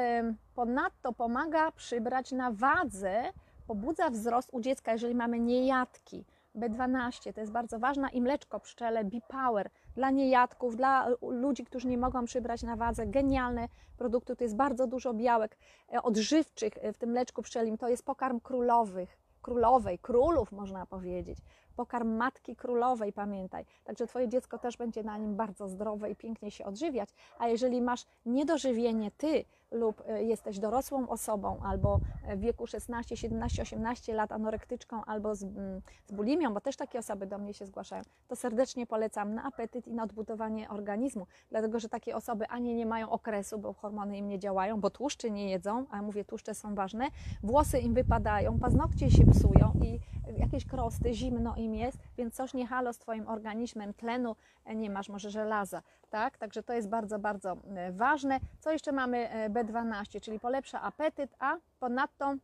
[0.54, 3.22] ponadto pomaga przybrać na wadze,
[3.66, 6.24] pobudza wzrost u dziecka, jeżeli mamy niejadki.
[6.56, 11.98] B12 to jest bardzo ważna i mleczko pszczele B-Power dla niejadków, dla ludzi, którzy nie
[11.98, 13.06] mogą przybrać na wadze.
[13.06, 15.56] Genialne produkty, to jest bardzo dużo białek
[15.92, 17.78] e, odżywczych e, w tym mleczku pszczelim.
[17.78, 21.38] To jest pokarm królowych, królowej, królów można powiedzieć.
[21.76, 23.64] Pokarm matki królowej, pamiętaj.
[23.84, 27.08] Także Twoje dziecko też będzie na nim bardzo zdrowe i pięknie się odżywiać.
[27.38, 32.00] A jeżeli masz niedożywienie Ty lub e, jesteś dorosłą osobą albo
[32.36, 36.98] w wieku 16, 17, 18 lat anorektyczką albo z, mm, z bulimią, bo też takie
[36.98, 41.80] osoby do mnie się zgłaszają, to serdecznie polecam na apetyt i na odbudowanie organizmu, dlatego
[41.80, 45.50] że takie osoby ani nie mają okresu, bo hormony im nie działają, bo tłuszczy nie
[45.50, 47.08] jedzą, a mówię, tłuszcze są ważne,
[47.42, 49.98] włosy im wypadają, paznokcie się psują i
[50.38, 54.90] jakieś krosty, zimno im jest, więc coś nie halo z Twoim organizmem, tlenu e, nie
[54.90, 56.38] masz, może żelaza, tak?
[56.38, 58.40] Także to jest bardzo, bardzo e, ważne.
[58.60, 62.34] Co jeszcze mamy e, B12, czyli polepsza apetyt, a ponadto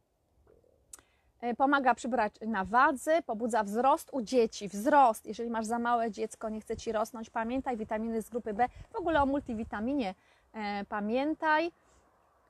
[1.40, 5.26] e, pomaga przybrać na wadze, pobudza wzrost u dzieci, wzrost.
[5.26, 8.96] Jeżeli masz za małe dziecko, nie chce Ci rosnąć, pamiętaj, witaminy z grupy B, w
[8.96, 10.14] ogóle o multivitaminie
[10.52, 11.72] e, pamiętaj.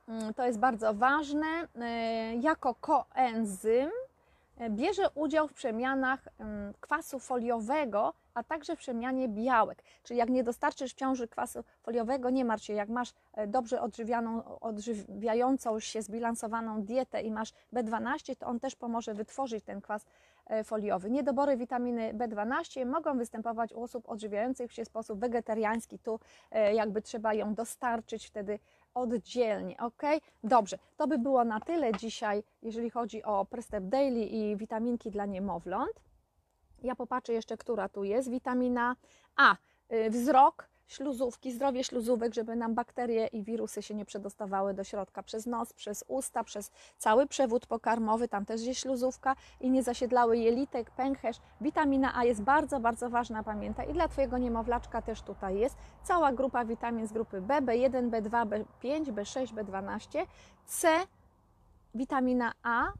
[0.08, 1.46] Mm, To jest bardzo ważne.
[1.80, 3.90] E, Jako koenzym
[4.70, 9.82] bierze udział w przemianach em, kwasu foliowego, a także przemianie białek.
[10.02, 14.58] Czyli jak nie dostarczysz ciąży kwasu foliowego, nie martw się, jak masz e, dobrze odżywianą,
[14.60, 20.06] odżywiającą się, zbilansowaną dietę i masz B12, to on też pomoże wytworzyć ten kwas
[20.46, 21.10] e, foliowy.
[21.10, 25.98] Niedobory witaminy B12 mogą występować u osób odżywiających się w sposób wegetariański.
[25.98, 26.20] Tu
[26.50, 28.58] e, jakby trzeba ją dostarczyć wtedy
[28.94, 30.02] oddzielnie, ok?
[30.44, 35.26] Dobrze, to by było na tyle dzisiaj, jeżeli chodzi o Prestep Daily i witaminki dla
[35.26, 36.07] niemowląt.
[36.82, 38.30] Ja popatrzę jeszcze, która tu jest.
[38.30, 38.96] Witamina
[39.36, 39.56] A,
[39.92, 45.22] y, wzrok, śluzówki, zdrowie śluzówek, żeby nam bakterie i wirusy się nie przedostawały do środka
[45.22, 50.38] przez nos, przez usta, przez cały przewód pokarmowy, tam też jest śluzówka i nie zasiedlały
[50.38, 51.36] jelitek, pęcherz.
[51.60, 53.90] Witamina A jest bardzo, bardzo ważna, pamiętaj.
[53.90, 55.76] I dla Twojego niemowlaczka też tutaj jest.
[56.02, 60.26] Cała grupa witamin z grupy B, B1, B2, B5, B6, B12,
[60.66, 60.88] C,
[61.94, 62.92] witamina A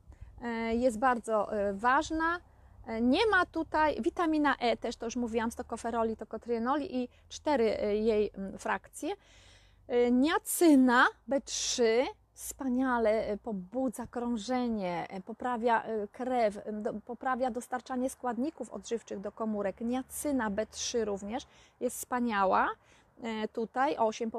[0.42, 2.40] e, jest bardzo e, ważna.
[3.01, 7.96] Nie ma tutaj witamina E, też to już mówiłam, z tokoferoli, tokotrienoli i cztery e,
[7.96, 9.14] jej mm, frakcje.
[9.88, 11.83] E, Niacyna B3
[12.33, 16.59] wspaniale e, pobudza krążenie, poprawia krew,
[17.05, 19.81] poprawia dostarczanie składników odżywczych do komórek.
[19.81, 21.46] Niacyna B3 również
[21.81, 22.68] jest wspaniała.
[23.53, 24.31] Tutaj 8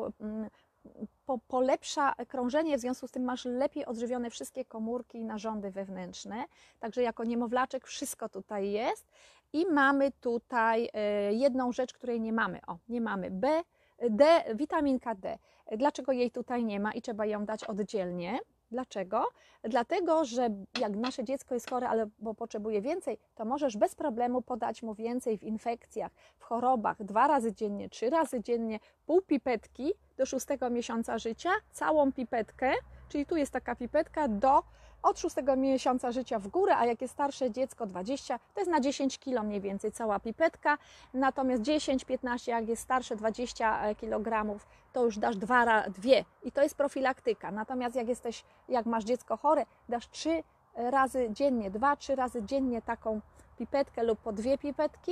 [1.30, 5.72] po, po, polepsza krążenie, w związku z tym masz lepiej odżywione wszystkie komórki i narządy
[5.72, 6.46] wewnętrzne.
[6.80, 9.12] Także jako niemowlaczek wszystko tutaj jest.
[9.54, 12.60] I mamy tutaj e, jedną rzecz, której nie mamy.
[12.68, 13.62] O, nie mamy B,
[14.10, 15.38] D, witaminka D.
[15.78, 18.39] Dlaczego jej tutaj nie ma i trzeba ją dać oddzielnie?
[18.72, 19.26] Dlaczego?
[19.63, 24.42] Dlatego, że jak nasze dziecko jest chore, ale bo potrzebuje więcej, to możesz bez problemu
[24.42, 29.94] podać mu więcej w infekcjach, w chorobach, dwa razy dziennie, trzy razy dziennie, pół pipetki
[30.20, 32.72] do szóstego miesiąca życia, całą pipetkę,
[33.10, 34.64] czyli tu jest taka pipetka do
[35.04, 38.80] od szóstego miesiąca życia w górę, a jak jest starsze dziecko 20, to jest na
[38.80, 40.78] 10 kg mniej więcej cała pipetka,
[41.14, 44.60] natomiast 10-15 jak jest starsze 20 kg,
[44.94, 47.52] to już dasz dwa, dwie i to jest profilaktyka.
[47.52, 50.44] Natomiast jak jesteś, jak masz dziecko chore, dasz trzy
[50.76, 53.22] razy dziennie, dwa, trzy razy dziennie taką
[53.60, 55.12] pipetkę lub po dwie pipetki.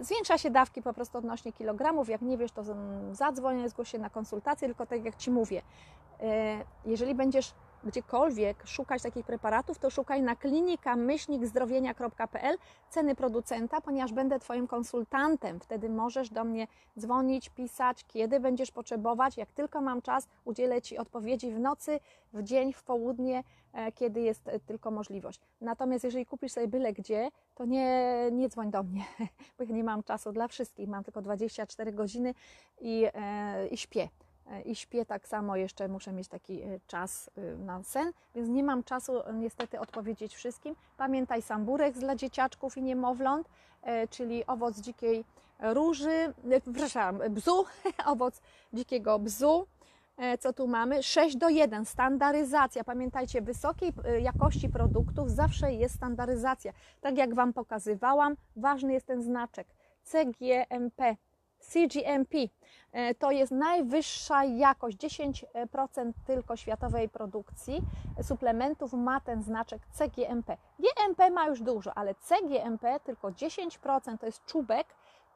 [0.00, 2.08] Zwiększa się dawki po prostu odnośnie kilogramów.
[2.08, 2.62] Jak nie wiesz, to
[3.12, 5.62] zadzwoń, zgłoś się na konsultację, tylko tak jak Ci mówię,
[6.86, 7.54] jeżeli będziesz
[7.84, 12.56] gdziekolwiek szukać takich preparatów, to szukaj na klinika myślnikzdrowienia.pl
[12.90, 15.60] ceny producenta, ponieważ będę Twoim konsultantem.
[15.60, 16.66] Wtedy możesz do mnie
[16.98, 19.36] dzwonić, pisać, kiedy będziesz potrzebować.
[19.36, 22.00] Jak tylko mam czas, udzielę Ci odpowiedzi w nocy,
[22.32, 25.40] w dzień, w południe, e, kiedy jest e, tylko możliwość.
[25.60, 29.04] Natomiast jeżeli kupisz sobie byle gdzie, to nie, nie dzwoń do mnie,
[29.58, 30.88] bo ja nie mam czasu dla wszystkich.
[30.88, 32.34] Mam tylko 24 godziny
[32.80, 34.08] i, e, i śpię.
[34.50, 38.48] E, i śpię tak samo, jeszcze muszę mieć taki e, czas e, na sen, więc
[38.48, 40.74] nie mam czasu niestety odpowiedzieć wszystkim.
[40.96, 43.48] Pamiętaj samburek dla dzieciaczków i niemowląt,
[44.10, 45.24] czyli owoc dzikiej
[45.60, 47.64] róży, przepraszam, bzu,
[48.06, 48.40] owoc
[48.72, 49.66] dzikiego bzu.
[50.40, 51.02] Co tu mamy?
[51.02, 52.84] 6 do 1, standaryzacja.
[52.84, 56.72] Pamiętajcie, wysokiej jakości produktów zawsze jest standaryzacja.
[57.00, 59.66] Tak jak Wam pokazywałam, ważny jest ten znaczek
[60.02, 61.16] CGMP,
[61.66, 62.38] CGMP
[62.92, 67.82] e, to jest najwyższa jakość, 10% tylko światowej produkcji
[68.22, 70.56] suplementów ma ten znaczek CGMP.
[70.78, 74.86] GMP ma już dużo, ale CGMP tylko 10% to jest czubek,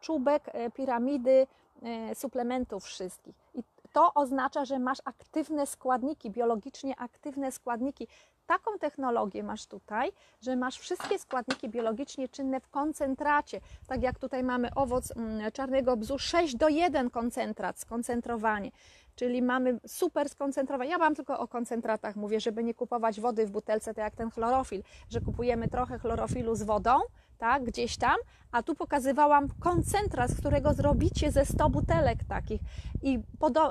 [0.01, 1.47] czubek e, piramidy
[1.83, 3.35] e, suplementów wszystkich.
[3.55, 3.63] I
[3.93, 8.09] to oznacza, że masz aktywne składniki, biologicznie aktywne składniki
[8.49, 13.61] taką technologię masz tutaj, że masz wszystkie składniki biologicznie czynne w koncentracie.
[13.87, 18.71] Tak jak tutaj mamy owoc mm, czarnego bzu, 6 do 1 koncentrat, skoncentrowanie.
[19.17, 20.91] Czyli mamy super skoncentrowanie.
[20.91, 24.31] Ja Wam tylko o koncentratach mówię, żeby nie kupować wody w butelce, tak jak ten
[24.31, 26.99] chlorofil, że kupujemy trochę chlorofilu z wodą,
[27.39, 28.17] tak, gdzieś tam,
[28.53, 32.61] a tu pokazywałam koncentrat, z którego zrobicie ze 100 butelek takich
[33.03, 33.19] i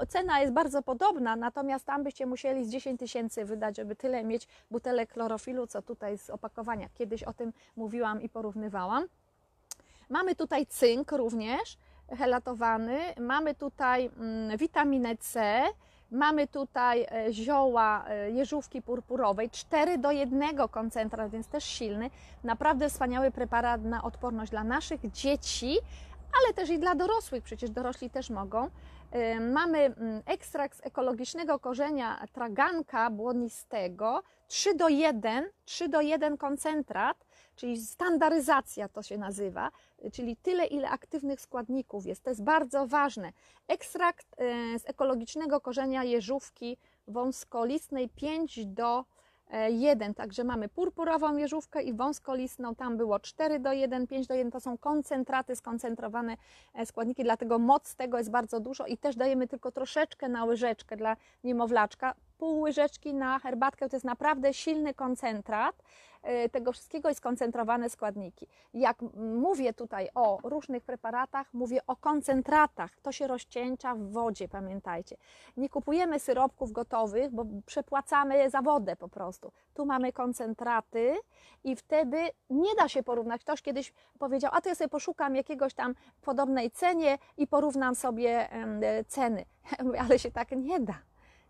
[0.09, 4.47] cena jest bardzo podobna, natomiast tam byście musieli z 10 tysięcy wydać, żeby tyle mieć
[4.71, 6.89] butelek chlorofilu, co tutaj z opakowania.
[6.93, 9.05] Kiedyś o tym mówiłam i porównywałam.
[10.09, 11.77] Mamy tutaj cynk również
[12.09, 15.63] helatowany, mamy tutaj mm, witaminę C,
[16.11, 22.09] Mamy tutaj e, zioła e, jeżówki purpurowej, 4 do 1 koncentrat, więc też silny.
[22.43, 25.77] Naprawdę wspaniały preparat na odporność dla naszych dzieci,
[26.43, 28.69] ale też i dla dorosłych, przecież dorośli też mogą.
[29.11, 36.37] E, mamy mm, ekstrakt z ekologicznego korzenia traganka błonistego, 3 do 1, 3 do 1
[36.37, 39.71] koncentrat, czyli standaryzacja to się nazywa,
[40.13, 42.23] czyli tyle, ile aktywnych składników jest.
[42.23, 43.31] To jest bardzo ważne.
[43.67, 49.05] Ekstrakt e, z ekologicznego korzenia jeżówki wąskolistnej 5 do
[49.69, 54.51] 1, także mamy purpurową jeżówkę i wąskolistną, tam było 4 do 1, 5 do 1,
[54.51, 56.37] to są koncentraty, skoncentrowane
[56.73, 60.97] e, składniki, dlatego moc tego jest bardzo dużo i też dajemy tylko troszeczkę na łyżeczkę
[60.97, 65.83] dla niemowlaczka, pół łyżeczki na herbatkę, to jest naprawdę silny koncentrat
[66.23, 68.47] e, tego wszystkiego i skoncentrowane składniki.
[68.73, 72.91] Jak mówię tutaj o różnych preparatach, mówię o koncentratach.
[73.01, 75.17] To się rozcieńcza w wodzie, pamiętajcie.
[75.57, 79.51] Nie kupujemy syropków gotowych, bo przepłacamy za wodę po prostu.
[79.73, 81.15] Tu mamy koncentraty
[81.63, 82.17] i wtedy
[82.49, 83.41] nie da się porównać.
[83.41, 88.49] Ktoś kiedyś powiedział, a to ja sobie poszukam jakiegoś tam podobnej cenie i porównam sobie
[89.07, 89.45] ceny.
[90.05, 91.06] Ale się tak nie da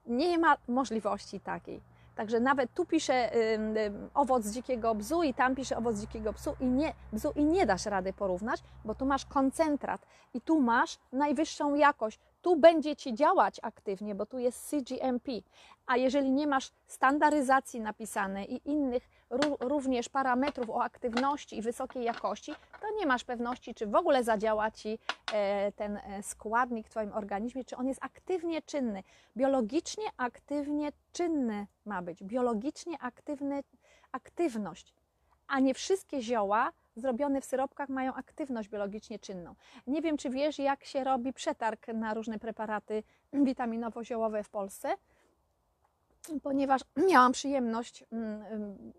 [0.08, 1.82] nie ma możliwości takiej.
[2.16, 3.32] Także nawet tu pisze
[4.14, 7.86] owoc dzikiego bzu i tam pisze owoc dzikiego bzu i, nie, bzu i nie dasz
[7.86, 12.20] rady porównać, bo tu masz koncentrat i tu masz najwyższą jakość.
[12.42, 15.32] Tu będzie Ci działać aktywnie, bo tu jest CGMP.
[15.86, 19.10] A jeżeli nie masz standaryzacji napisanej i innych
[19.60, 24.72] również parametrów o aktywności i wysokiej jakości, to nie masz pewności, czy w ogóle zadziała
[24.72, 25.00] Ci
[25.34, 29.04] e, ten e, składnik w Twoim organizmie, czy on jest aktywnie czynny.
[29.38, 32.24] Biologicznie aktywnie czynny ma być.
[32.24, 33.64] Biologicznie aktywny,
[34.12, 34.94] aktywność.
[35.48, 39.56] a nie wszystkie zioła zrobione w syropkach mają aktywność biologicznie czynną.
[39.88, 44.90] Nie wiem, czy wiesz, jak się robi przetarg na różne preparaty witaminowo-ziołowe w Polsce,
[46.44, 46.82] ponieważ
[47.12, 48.94] miałam przyjemność mm, mm,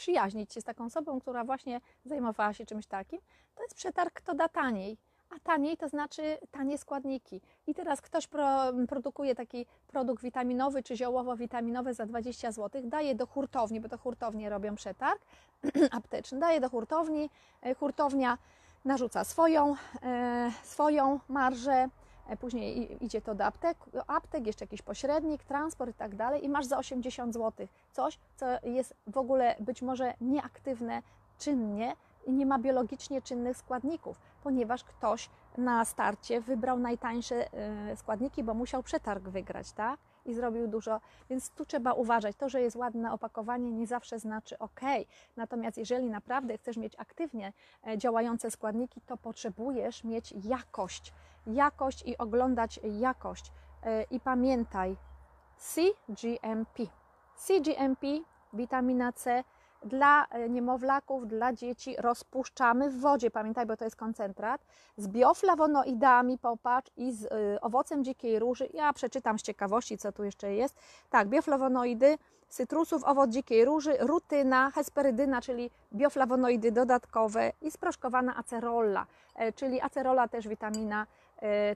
[0.00, 3.20] przyjaźnić się z taką osobą, która właśnie zajmowała się czymś takim.
[3.54, 4.98] To jest przetarg, kto da taniej.
[5.30, 7.40] A taniej to znaczy tanie składniki.
[7.66, 13.26] I teraz ktoś pro, produkuje taki produkt witaminowy czy ziołowo-witaminowy za 20 zł, daje do
[13.26, 15.20] hurtowni, bo to hurtownie robią przetarg
[15.98, 17.30] apteczny, daje do hurtowni,
[17.62, 18.38] e, hurtownia
[18.84, 21.88] narzuca swoją, e, swoją marżę,
[22.36, 23.76] później i- idzie to do aptek,
[24.06, 28.46] aptek, jeszcze jakiś pośrednik, transport i tak dalej i masz za 80 zł coś, co
[28.62, 31.02] jest w ogóle być może nieaktywne
[31.38, 38.44] czynnie i nie ma biologicznie czynnych składników, ponieważ ktoś na starcie wybrał najtańsze e, składniki,
[38.44, 40.00] bo musiał przetarg wygrać, tak?
[40.26, 41.00] I zrobił dużo,
[41.30, 42.36] więc tu trzeba uważać.
[42.36, 44.80] To, że jest ładne opakowanie, nie zawsze znaczy ok.
[45.36, 47.52] Natomiast jeżeli naprawdę chcesz mieć aktywnie
[47.86, 51.12] e, działające składniki, to potrzebujesz mieć jakość.
[51.46, 53.52] Jakość i oglądać jakość.
[53.82, 54.96] E, I pamiętaj,
[55.56, 56.82] CGMP.
[57.36, 58.06] CGMP,
[58.52, 59.44] witamina C
[59.84, 63.30] dla e, niemowlaków, dla dzieci rozpuszczamy w wodzie.
[63.30, 64.64] Pamiętaj, bo to jest koncentrat.
[64.96, 68.68] Z bioflawonoidami, popatrz, i z y, owocem dzikiej róży.
[68.74, 70.76] Ja przeczytam z ciekawości, co tu jeszcze jest.
[71.10, 72.18] Tak, bioflawonoidy,
[72.48, 80.28] cytrusów, owoc dzikiej róży, rutyna, hesperydyna, czyli bioflawonoidy dodatkowe i sproszkowana acerola, e, czyli acerola
[80.28, 81.06] też witamina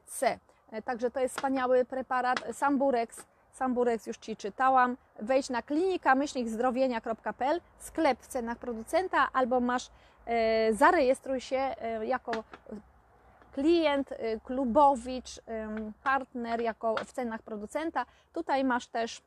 [0.07, 0.39] C.
[0.71, 2.39] E, Także to jest wspaniały preparat.
[2.53, 4.97] Samburex, Samburex już Ci czytałam.
[5.19, 9.91] Wejdź na klinika-zdrowienia.pl, sklep w cenach producenta, albo masz,
[10.27, 12.45] e, zarejestruj się e, jako
[13.53, 15.41] klient, klubowicz,
[16.03, 18.07] partner, jako w cenach producenta.
[18.33, 19.23] Tutaj masz też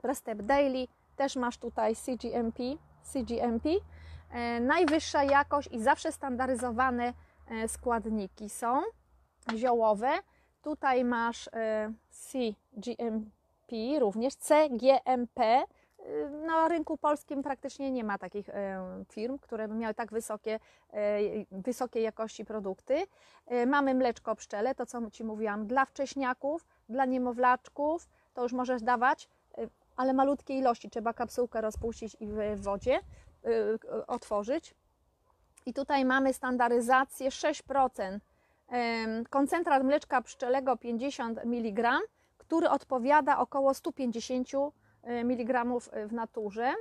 [0.00, 2.62] Prestep Daily, też masz tutaj CGMP,
[3.02, 3.68] CGMP.
[4.60, 7.12] Najwyższa jakość i zawsze standaryzowane
[7.66, 8.82] składniki są
[9.56, 10.10] ziołowe.
[10.62, 15.64] Tutaj masz e, CGMP, również CGMP.
[16.06, 20.60] Y, Na rynku polskim praktycznie nie ma takich e, firm, które by miały tak wysokie,
[21.50, 23.06] wysokiej jakości produkty.
[23.66, 29.28] Mamy mleczko pszczele, to co Ci mówiłam, dla wcześniaków, dla niemowlaczków, to już możesz dawać,
[29.96, 30.90] ale malutkie ilości.
[30.90, 33.00] Trzeba kapsułkę rozpuścić i w wodzie
[34.06, 34.74] otworzyć.
[35.66, 38.18] I tutaj mamy standaryzację 6%.
[39.30, 41.98] Koncentrat mleczka pszczelego 50 mg,
[42.38, 44.48] który odpowiada około 150
[45.02, 45.64] mg
[46.08, 46.72] w naturze.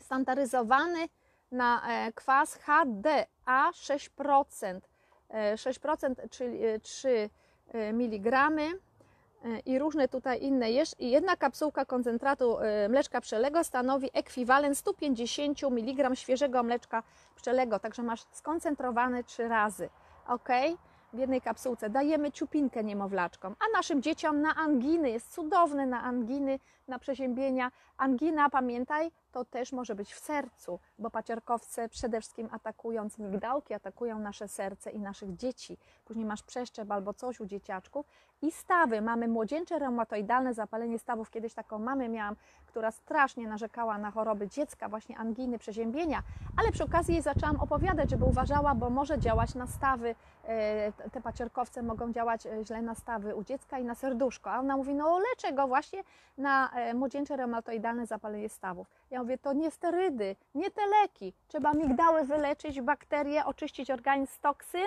[0.00, 1.08] Standaryzowany
[1.52, 4.80] na e, kwas HDA 6%.
[5.28, 7.30] E, 6%, czyli e, 3
[7.74, 8.50] mg
[9.66, 10.96] i różne tutaj inne jeszcze.
[10.98, 17.02] I jedna kapsułka koncentratu e, mleczka pszczelego stanowi ekwiwalent 150 mg świeżego mleczka
[17.34, 19.88] pszczelego, także masz skoncentrowane trzy razy.
[20.26, 20.48] Ok?
[21.12, 25.10] W jednej kapsułce dajemy ciupinkę niemowlaczkom, a naszym dzieciom na anginy.
[25.10, 26.58] Jest cudowne na anginy,
[26.92, 27.70] na przeziębienia.
[27.96, 34.18] Angina, pamiętaj, to też może być w sercu, bo paciorkowce przede wszystkim atakując migdałki, atakują
[34.18, 35.78] nasze serce i naszych dzieci.
[36.04, 38.06] Później masz przeszczep albo coś u dzieciaczków.
[38.42, 39.02] I stawy.
[39.02, 41.30] Mamy młodzieńcze reumatoidalne zapalenie stawów.
[41.30, 42.36] Kiedyś taką mamę miałam,
[42.66, 46.22] która strasznie narzekała na choroby dziecka, właśnie anginy, przeziębienia,
[46.56, 50.14] ale przy okazji jej zaczęłam opowiadać, żeby uważała, bo może działać na stawy.
[50.44, 54.50] E, Te paciorkowce mogą działać e, źle na stawy u dziecka i na serduszko.
[54.50, 56.02] A ona mówi, no leczę go właśnie
[56.38, 58.86] na e, młodzieńcze reumatoidalne zapalenie stawów.
[59.10, 61.32] Ja mówię, to nie sterydy, nie te leki.
[61.48, 64.86] Trzeba migdały wyleczyć, bakterie, oczyścić organizm z toksyn,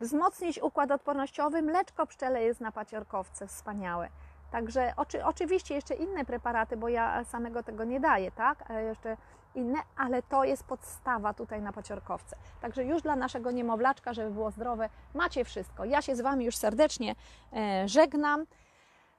[0.00, 1.62] wzmocnić układ odpornościowy.
[1.62, 4.08] Mleczko pszczele jest na paciorkowce wspaniałe.
[4.50, 8.70] Także oczy, oczywiście jeszcze inne preparaty, bo ja samego tego nie daję, tak?
[8.70, 9.16] E, Jeszcze
[9.54, 12.36] inne, ale to jest podstawa tutaj na paciorkowce.
[12.60, 15.84] Także już dla naszego niemowlaczka, żeby było zdrowe, macie wszystko.
[15.84, 17.14] Ja się z Wami już serdecznie
[17.52, 18.46] e, żegnam.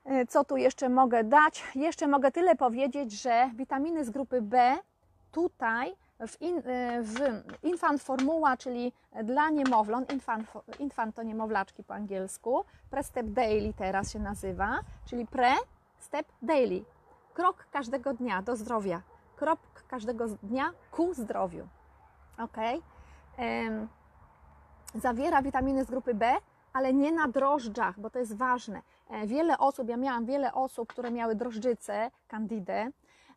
[0.07, 1.63] E, Co tu jeszcze mogę dać?
[1.75, 4.77] Jeszcze mogę tyle powiedzieć, że witaminy z grupy B
[5.31, 5.95] tutaj
[6.27, 6.61] w, in, e,
[7.03, 7.15] w
[7.63, 8.93] infant formuła, czyli
[9.23, 10.47] dla niemowląt, infant,
[10.79, 16.83] infant to niemowlaczki po angielsku, Prestep Daily teraz się nazywa, czyli Pre-Step Daily.
[17.33, 19.01] Krok każdego dnia do zdrowia.
[19.35, 21.67] Krok każdego dnia ku zdrowiu.
[22.37, 22.57] Ok?
[24.95, 26.35] Zawiera witaminy z grupy B,
[26.73, 28.81] ale nie na drożdżach, bo to jest ważne.
[29.09, 32.91] E, Wiele osób, ja miałam wiele osób, które miały drożdżycę, candidę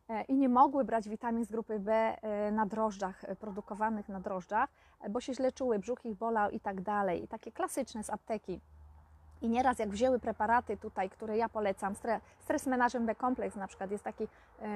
[0.08, 4.70] e, i nie mogły brać witamin z grupy B e, na drożdżach, produkowanych na drożdżach,
[5.10, 7.24] bo się źle czuły, brzuch ich bolał i tak dalej.
[7.24, 8.60] I takie klasyczne z apteki.
[9.42, 13.66] I nieraz jak wzięły preparaty tutaj, które ja polecam, stre- Stress Management B Complex na
[13.66, 14.28] przykład jest taki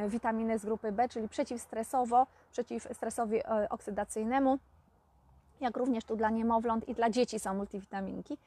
[0.09, 4.59] witaminy z grupy B, czyli przeciwstresowo, przeciwstresowi e, oksydacyjnemu,
[5.61, 8.39] jak również tu dla niemowląt i dla dzieci są multivitaminki,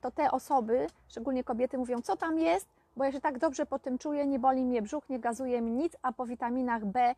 [0.00, 3.78] to te osoby, szczególnie kobiety mówią, co tam jest, bo ja się tak dobrze po
[3.78, 7.14] tym czuję, nie boli mnie brzuch, nie gazuje mi nic, a po witaminach B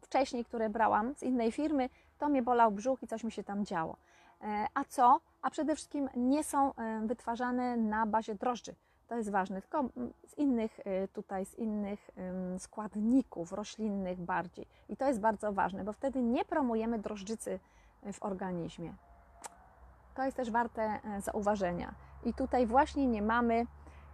[0.00, 3.64] wcześniej, które brałam z innej firmy, to mnie bolał brzuch i coś mi się tam
[3.64, 3.96] działo.
[4.42, 5.20] E, A co?
[5.42, 8.74] A przede wszystkim nie są e, wytwarzane na bazie drożdży.
[9.08, 9.84] To jest ważne, tylko
[10.26, 12.10] z innych e, tutaj, z innych
[12.58, 14.66] składników roślinnych bardziej.
[14.88, 17.58] I to jest bardzo ważne, bo wtedy nie promujemy drożdżycy
[18.12, 18.94] w organizmie.
[20.16, 21.94] To jest też warte e, zauważenia.
[22.24, 23.66] I tutaj właśnie nie mamy,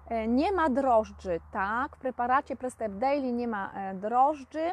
[0.08, 1.96] e, nie ma drożdży, tak?
[1.96, 4.70] W preparacie Prestep Daily nie ma e, drożdży.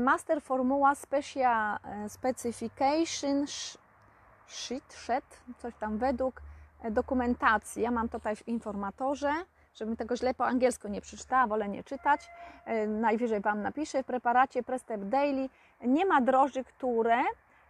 [0.00, 1.78] Master Formuła Special
[2.08, 3.78] Specification sh-
[4.46, 5.24] Sheet, shed,
[5.58, 6.42] coś tam według
[6.90, 7.82] dokumentacji.
[7.82, 9.32] Ja mam tutaj w informatorze,
[9.74, 12.30] żebym tego źle po angielsku nie przeczytała, wolę nie czytać.
[12.88, 14.02] Najwyżej Wam napiszę.
[14.02, 15.48] W preparacie Prestep Daily
[15.80, 17.22] nie ma drożdży, które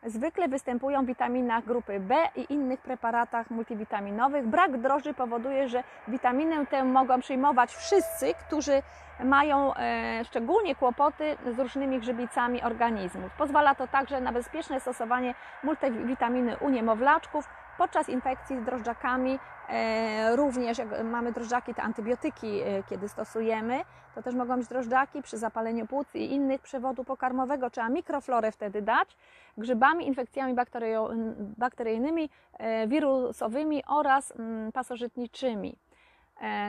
[0.04, 4.46] zwykle występują w witaminach grupy B i innych preparatach multivitaminowych.
[4.46, 8.82] Brak drożdży powoduje, że witaminę tę mogą przyjmować wszyscy, którzy
[9.24, 13.30] mają e, szczególnie kłopoty z różnymi grzybicami organizmu.
[13.38, 17.48] Pozwala to także na bezpieczne stosowanie multivitaminy u niemowlaczków
[17.78, 19.38] podczas infekcji z drożdżakami.
[19.68, 23.80] E, również jak mamy drożdżaki, te antybiotyki, e, kiedy stosujemy,
[24.14, 27.70] to też mogą być drożdżaki przy zapaleniu płuc i innych przewodu pokarmowego.
[27.70, 29.16] Trzeba mikroflorę wtedy dać
[29.58, 30.54] grzybami, infekcjami
[31.58, 35.76] bakteryjnymi, e, wirusowymi oraz mm, pasożytniczymi.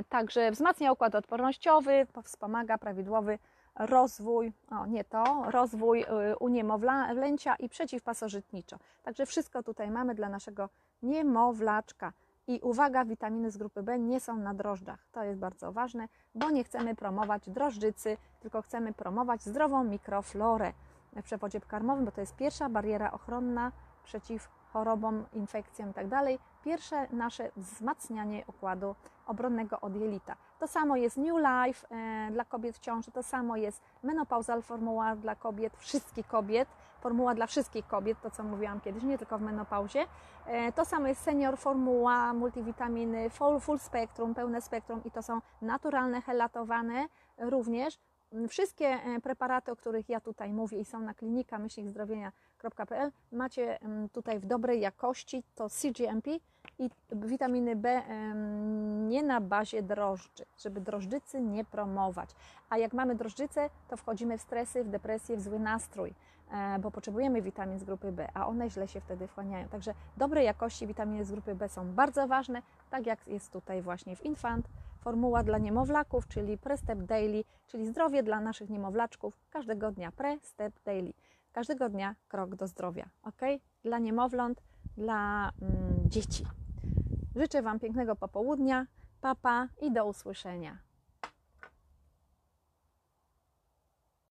[0.10, 3.40] Także wzmacnia układ odpornościowy, wspomaga prawidłowy
[3.76, 8.78] rozwój, o nie to, rozwój y, u niemowlęcia i przeciwpasożytniczo.
[9.04, 10.70] Także wszystko tutaj mamy dla naszego
[11.04, 12.14] niemowlaczka.
[12.48, 15.08] I uwaga, witaminy z grupy B nie są na drożdżach.
[15.12, 20.74] To jest bardzo ważne, bo nie chcemy promować drożdżycy, tylko chcemy promować zdrową mikroflorę
[21.16, 23.72] w przewodzie pokarmowym, bo to jest pierwsza bariera ochronna
[24.04, 26.38] przeciw chorobom, infekcjom itd.
[26.64, 30.36] Pierwsze nasze wzmacnianie układu obronnego od jelita.
[30.60, 35.16] To samo jest New Life e, dla kobiet w ciąży, to samo jest menopauzal formuła
[35.16, 36.70] dla kobiet, wszystkich kobiet,
[37.06, 40.06] formuła dla wszystkich kobiet, to co mówiłam kiedyś, nie tylko w menopauzie.
[40.46, 45.42] E, to samo jest senior formuła, multivitaminy, full, full spektrum, pełne spektrum i to są
[45.62, 48.00] naturalne, helatowane również.
[48.50, 54.10] Wszystkie e, preparaty, o których ja tutaj mówię i są na klinika myślnikzdrowienia.pl macie mm,
[54.10, 56.32] tutaj w dobrej jakości, to CGMP
[56.80, 58.02] i witaminy B
[59.08, 62.30] nie na bazie drożdży, żeby drożdżycy nie promować.
[62.70, 66.14] A jak mamy drożdżycę, to wchodzimy w stresy, w depresję, w zły nastrój,
[66.80, 69.68] bo potrzebujemy witamin z grupy B, a one źle się wtedy wchłaniają.
[69.68, 74.16] Także dobrej jakości witaminy z grupy B są bardzo ważne, tak jak jest tutaj właśnie
[74.16, 74.68] w Infant.
[75.00, 79.40] Formuła dla niemowlaków, czyli Prestep Daily, czyli zdrowie dla naszych niemowlaczków.
[79.50, 81.14] Każdego dnia Prestep Daily.
[81.52, 83.06] Każdego dnia krok do zdrowia.
[83.24, 83.42] ok?
[83.84, 84.62] Dla niemowląt,
[84.98, 86.46] dla mm, dzieci.
[87.36, 88.86] Życzę Wam pięknego popołudnia,
[89.22, 90.85] papa i do usłyszenia.